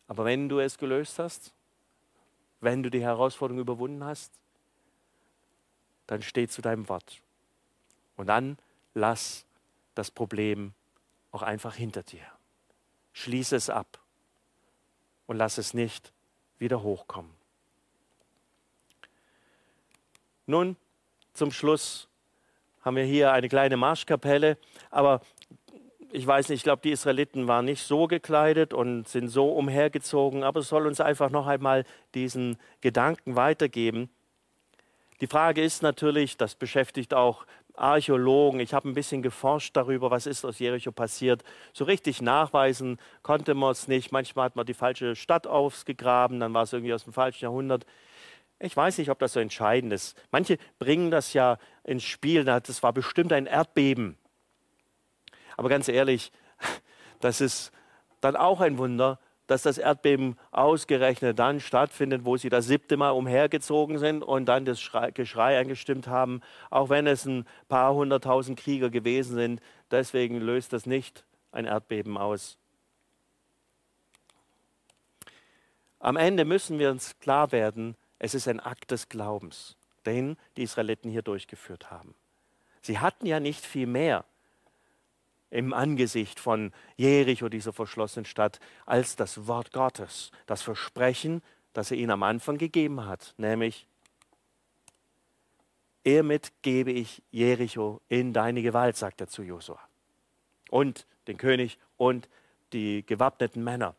Aber 0.08 0.26
wenn 0.26 0.50
du 0.50 0.60
es 0.60 0.78
gelöst 0.78 1.18
hast, 1.18 1.54
wenn 2.60 2.84
du 2.84 2.92
die 2.92 3.02
Herausforderung 3.02 3.62
überwunden 3.62 4.04
hast, 4.04 4.34
dann 6.08 6.22
steh 6.22 6.48
zu 6.48 6.62
deinem 6.62 6.88
Wort. 6.90 7.22
Und 8.18 8.28
dann 8.28 8.58
lass 8.94 9.46
das 9.96 10.12
Problem 10.12 10.74
auch 11.32 11.42
einfach 11.42 11.76
hinter 11.76 12.04
dir. 12.04 12.26
Schließe 13.14 13.56
es 13.56 13.70
ab 13.70 14.00
und 15.26 15.38
lass 15.38 15.58
es 15.58 15.74
nicht 15.74 16.12
wieder 16.60 16.84
hochkommen. 16.84 17.32
Nun, 20.48 20.76
zum 21.34 21.52
Schluss 21.52 22.08
haben 22.86 22.96
wir 22.96 23.04
hier 23.04 23.32
eine 23.32 23.50
kleine 23.50 23.78
Marschkapelle, 23.78 24.58
aber 24.92 25.22
ich 26.12 26.26
weiß 26.26 26.50
nicht, 26.50 26.60
ich 26.60 26.64
glaube, 26.64 26.84
die 26.84 26.92
Israeliten 26.92 27.48
waren 27.48 27.66
nicht 27.66 27.82
so 27.82 28.06
gekleidet 28.08 28.74
und 28.74 29.08
sind 29.08 29.28
so 29.28 29.50
umhergezogen, 29.50 30.44
aber 30.44 30.60
es 30.60 30.70
soll 30.70 30.86
uns 30.86 31.02
einfach 31.02 31.32
noch 31.32 31.48
einmal 31.48 31.84
diesen 32.14 32.58
Gedanken 32.82 33.36
weitergeben. 33.36 34.10
Die 35.20 35.28
Frage 35.28 35.64
ist 35.64 35.82
natürlich, 35.82 36.38
das 36.38 36.56
beschäftigt 36.56 37.14
auch 37.14 37.46
Archäologen, 37.74 38.60
ich 38.60 38.74
habe 38.74 38.88
ein 38.88 38.94
bisschen 38.94 39.22
geforscht 39.22 39.76
darüber, 39.76 40.12
was 40.12 40.28
ist 40.28 40.46
aus 40.46 40.60
Jericho 40.60 40.92
passiert. 40.92 41.44
So 41.74 41.86
richtig 41.86 42.22
nachweisen 42.22 43.00
konnte 43.22 43.54
man 43.54 43.72
es 43.72 43.88
nicht. 43.88 44.12
Manchmal 44.12 44.46
hat 44.46 44.56
man 44.56 44.66
die 44.66 44.74
falsche 44.74 45.16
Stadt 45.16 45.48
ausgegraben, 45.48 46.40
dann 46.40 46.54
war 46.54 46.64
es 46.64 46.72
irgendwie 46.72 46.94
aus 46.94 47.04
dem 47.04 47.14
falschen 47.14 47.44
Jahrhundert. 47.44 47.86
Ich 48.60 48.76
weiß 48.76 48.98
nicht, 48.98 49.10
ob 49.10 49.20
das 49.20 49.34
so 49.34 49.40
entscheidend 49.40 49.92
ist. 49.92 50.18
Manche 50.32 50.58
bringen 50.80 51.12
das 51.12 51.34
ja 51.34 51.58
ins 51.84 52.04
Spiel, 52.04 52.46
das 52.46 52.84
war 52.84 52.94
bestimmt 52.94 53.34
ein 53.34 53.48
Erdbeben. 53.48 54.18
Aber 55.58 55.70
ganz 55.70 55.88
ehrlich, 55.88 56.32
das 57.20 57.42
ist 57.42 57.72
dann 58.22 58.36
auch 58.36 58.62
ein 58.62 58.78
Wunder, 58.78 59.20
dass 59.48 59.62
das 59.62 59.78
Erdbeben 59.78 60.38
ausgerechnet 60.52 61.38
dann 61.38 61.60
stattfindet, 61.60 62.26
wo 62.26 62.38
sie 62.38 62.50
das 62.50 62.66
siebte 62.66 62.98
Mal 62.98 63.12
umhergezogen 63.12 64.00
sind 64.00 64.24
und 64.24 64.46
dann 64.46 64.66
das 64.66 64.92
Geschrei 65.14 65.60
eingestimmt 65.60 66.08
haben, 66.08 66.42
auch 66.72 66.90
wenn 66.90 67.06
es 67.06 67.26
ein 67.26 67.46
paar 67.68 67.94
hunderttausend 67.94 68.60
Krieger 68.60 68.90
gewesen 68.90 69.36
sind. 69.36 69.62
Deswegen 69.92 70.40
löst 70.40 70.74
das 70.74 70.86
nicht 70.86 71.26
ein 71.52 71.66
Erdbeben 71.66 72.18
aus. 72.18 72.58
Am 76.00 76.18
Ende 76.18 76.46
müssen 76.46 76.80
wir 76.80 76.92
uns 76.92 77.18
klar 77.20 77.52
werden, 77.52 77.96
es 78.20 78.34
ist 78.34 78.48
ein 78.48 78.60
Akt 78.60 78.92
des 78.92 79.10
Glaubens, 79.10 79.76
den 80.06 80.38
die 80.58 80.64
Israeliten 80.64 81.10
hier 81.10 81.22
durchgeführt 81.22 81.92
haben. 81.92 82.16
Sie 82.82 83.00
hatten 83.00 83.26
ja 83.26 83.40
nicht 83.40 83.66
viel 83.66 83.88
mehr 83.88 84.26
im 85.50 85.74
Angesicht 85.74 86.40
von 86.40 86.74
Jericho, 86.98 87.50
dieser 87.50 87.74
verschlossenen 87.74 88.26
Stadt, 88.26 88.60
als 88.86 89.16
das 89.16 89.48
Wort 89.48 89.72
Gottes, 89.72 90.32
das 90.46 90.62
Versprechen, 90.62 91.42
das 91.74 91.92
er 91.92 91.98
ihnen 91.98 92.12
am 92.12 92.24
Anfang 92.24 92.58
gegeben 92.58 93.06
hat, 93.06 93.34
nämlich, 93.38 93.88
hiermit 96.04 96.52
gebe 96.62 96.92
ich 96.92 97.22
Jericho 97.32 98.02
in 98.08 98.34
deine 98.34 98.62
Gewalt, 98.62 98.98
sagt 98.98 99.22
er 99.22 99.28
zu 99.28 99.44
Josua. 99.44 99.80
Und 100.70 101.06
den 101.28 101.38
König 101.38 101.80
und 101.98 102.30
die 102.74 103.06
gewappneten 103.06 103.64
Männer. 103.64 103.96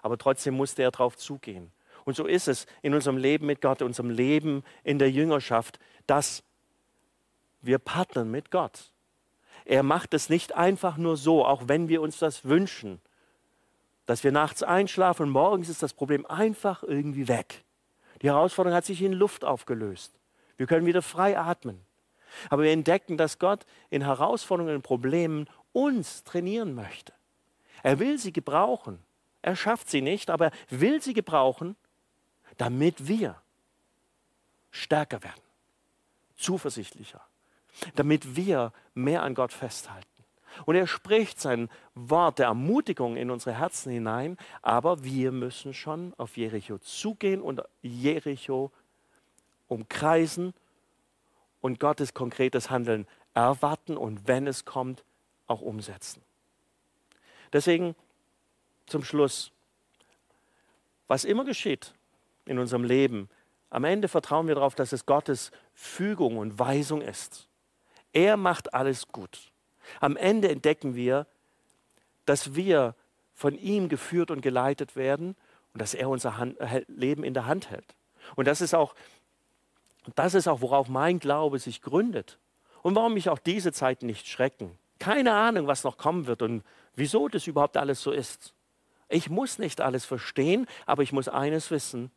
Aber 0.00 0.18
trotzdem 0.18 0.54
musste 0.54 0.82
er 0.82 0.90
darauf 0.90 1.16
zugehen. 1.16 1.72
Und 2.04 2.16
so 2.16 2.26
ist 2.26 2.48
es 2.48 2.66
in 2.82 2.94
unserem 2.94 3.16
Leben 3.16 3.46
mit 3.46 3.60
Gott, 3.60 3.80
in 3.80 3.86
unserem 3.86 4.10
Leben 4.10 4.64
in 4.82 4.98
der 4.98 5.10
Jüngerschaft, 5.10 5.78
dass 6.06 6.42
wir 7.60 7.78
partnern 7.78 8.30
mit 8.30 8.50
Gott. 8.50 8.92
Er 9.64 9.82
macht 9.82 10.14
es 10.14 10.28
nicht 10.28 10.54
einfach 10.54 10.96
nur 10.96 11.16
so, 11.16 11.44
auch 11.44 11.68
wenn 11.68 11.88
wir 11.88 12.02
uns 12.02 12.18
das 12.18 12.44
wünschen, 12.44 13.00
dass 14.06 14.24
wir 14.24 14.32
nachts 14.32 14.62
einschlafen 14.62 15.24
und 15.24 15.30
morgens 15.30 15.68
ist 15.68 15.82
das 15.82 15.94
Problem 15.94 16.26
einfach 16.26 16.82
irgendwie 16.82 17.28
weg. 17.28 17.62
Die 18.20 18.28
Herausforderung 18.28 18.76
hat 18.76 18.84
sich 18.84 19.00
in 19.02 19.12
Luft 19.12 19.44
aufgelöst. 19.44 20.12
Wir 20.56 20.66
können 20.66 20.86
wieder 20.86 21.02
frei 21.02 21.38
atmen. 21.38 21.80
Aber 22.50 22.62
wir 22.62 22.72
entdecken, 22.72 23.16
dass 23.16 23.38
Gott 23.38 23.66
in 23.90 24.02
Herausforderungen 24.02 24.76
und 24.76 24.82
Problemen 24.82 25.48
uns 25.72 26.24
trainieren 26.24 26.74
möchte. 26.74 27.12
Er 27.82 27.98
will 27.98 28.18
sie 28.18 28.32
gebrauchen. 28.32 28.98
Er 29.42 29.56
schafft 29.56 29.90
sie 29.90 30.02
nicht, 30.02 30.30
aber 30.30 30.46
er 30.46 30.52
will 30.68 31.02
sie 31.02 31.14
gebrauchen, 31.14 31.76
damit 32.58 33.08
wir 33.08 33.40
stärker 34.70 35.22
werden, 35.22 35.42
zuversichtlicher, 36.36 37.20
damit 37.94 38.36
wir 38.36 38.72
mehr 38.94 39.22
an 39.22 39.34
Gott 39.34 39.52
festhalten. 39.52 40.08
Und 40.66 40.74
er 40.74 40.86
spricht 40.86 41.40
sein 41.40 41.70
Wort 41.94 42.38
der 42.38 42.46
Ermutigung 42.46 43.16
in 43.16 43.30
unsere 43.30 43.56
Herzen 43.56 43.90
hinein, 43.90 44.36
aber 44.60 45.02
wir 45.02 45.32
müssen 45.32 45.72
schon 45.72 46.12
auf 46.18 46.36
Jericho 46.36 46.78
zugehen 46.78 47.40
und 47.40 47.62
Jericho 47.80 48.70
umkreisen 49.68 50.52
und 51.62 51.80
Gottes 51.80 52.12
konkretes 52.12 52.68
Handeln 52.68 53.06
erwarten 53.34 53.96
und 53.96 54.28
wenn 54.28 54.46
es 54.46 54.64
kommt, 54.64 55.04
auch 55.46 55.62
umsetzen. 55.62 56.22
Deswegen 57.52 57.94
zum 58.86 59.04
Schluss, 59.04 59.52
was 61.08 61.24
immer 61.24 61.44
geschieht 61.44 61.94
in 62.46 62.58
unserem 62.58 62.84
Leben, 62.84 63.28
am 63.70 63.84
Ende 63.84 64.08
vertrauen 64.08 64.48
wir 64.48 64.54
darauf, 64.54 64.74
dass 64.74 64.92
es 64.92 65.06
Gottes 65.06 65.50
Fügung 65.72 66.36
und 66.36 66.58
Weisung 66.58 67.00
ist. 67.00 67.48
Er 68.12 68.36
macht 68.36 68.74
alles 68.74 69.08
gut. 69.08 69.50
Am 70.00 70.16
Ende 70.16 70.50
entdecken 70.50 70.94
wir, 70.94 71.26
dass 72.26 72.54
wir 72.54 72.94
von 73.34 73.56
ihm 73.56 73.88
geführt 73.88 74.30
und 74.30 74.42
geleitet 74.42 74.94
werden 74.94 75.36
und 75.72 75.80
dass 75.80 75.94
er 75.94 76.08
unser 76.08 76.36
Hand, 76.36 76.60
äh, 76.60 76.84
Leben 76.86 77.24
in 77.24 77.34
der 77.34 77.46
Hand 77.46 77.70
hält. 77.70 77.94
Und 78.36 78.46
das 78.46 78.60
ist 78.60 78.74
auch, 78.74 78.94
das 80.14 80.34
ist 80.34 80.48
auch, 80.48 80.60
worauf 80.60 80.88
mein 80.88 81.18
Glaube 81.18 81.58
sich 81.58 81.80
gründet 81.80 82.38
und 82.82 82.94
warum 82.94 83.14
mich 83.14 83.30
auch 83.30 83.38
diese 83.38 83.72
Zeiten 83.72 84.06
nicht 84.06 84.28
schrecken. 84.28 84.78
Keine 84.98 85.32
Ahnung, 85.32 85.66
was 85.66 85.82
noch 85.82 85.96
kommen 85.96 86.26
wird 86.26 86.42
und 86.42 86.62
wieso 86.94 87.28
das 87.28 87.46
überhaupt 87.46 87.76
alles 87.76 88.02
so 88.02 88.12
ist. 88.12 88.54
Ich 89.08 89.30
muss 89.30 89.58
nicht 89.58 89.80
alles 89.80 90.04
verstehen, 90.04 90.66
aber 90.86 91.02
ich 91.02 91.12
muss 91.12 91.28
eines 91.28 91.70
wissen, 91.70 92.10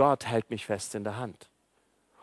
Gott 0.00 0.24
hält 0.24 0.48
mich 0.48 0.64
fest 0.64 0.94
in 0.94 1.04
der 1.04 1.18
Hand. 1.18 1.50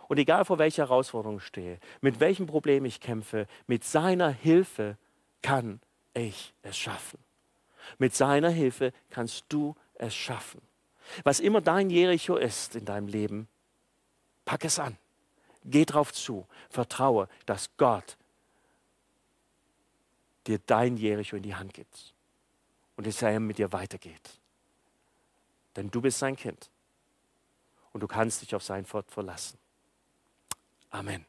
Und 0.08 0.18
egal 0.18 0.46
vor 0.46 0.58
welcher 0.58 0.88
Herausforderung 0.88 1.38
ich 1.38 1.44
stehe, 1.44 1.80
mit 2.02 2.20
welchem 2.20 2.48
Problem 2.48 2.86
ich 2.86 3.00
kämpfe, 3.00 3.46
mit 3.68 3.84
seiner 3.84 4.32
Hilfe 4.32 4.98
kann 5.44 5.80
ich 6.16 6.56
es 6.64 6.76
schaffen. 6.76 7.20
Mit 8.00 8.16
seiner 8.16 8.50
Hilfe 8.50 8.94
kannst 9.12 9.46
du 9.50 9.76
es 9.94 10.16
schaffen. 10.16 10.60
Was 11.24 11.40
immer 11.40 11.62
dein 11.62 11.92
Jericho 11.92 12.36
ist 12.36 12.76
in 12.76 12.84
deinem 12.84 13.08
Leben, 13.08 13.48
pack 14.44 14.66
es 14.66 14.80
an. 14.80 14.98
Geh 15.64 15.86
drauf 15.86 16.12
zu. 16.12 16.48
Vertraue, 16.72 17.30
dass 17.46 17.70
Gott 17.78 18.18
dir 20.48 20.58
dein 20.66 20.98
Jericho 20.98 21.36
in 21.36 21.44
die 21.44 21.54
Hand 21.54 21.76
gibt 21.76 22.16
und 22.96 23.06
dass 23.06 23.22
er 23.22 23.40
mit 23.40 23.60
dir 23.60 23.72
weitergeht. 23.72 24.40
Denn 25.76 25.92
du 25.92 26.02
bist 26.02 26.18
sein 26.18 26.36
Kind 26.36 26.72
und 27.98 28.02
du 28.02 28.08
kannst 28.08 28.44
dich 28.44 28.54
auf 28.54 28.62
sein 28.62 28.86
Wort 28.94 29.10
verlassen. 29.10 29.58
Amen. 30.92 31.26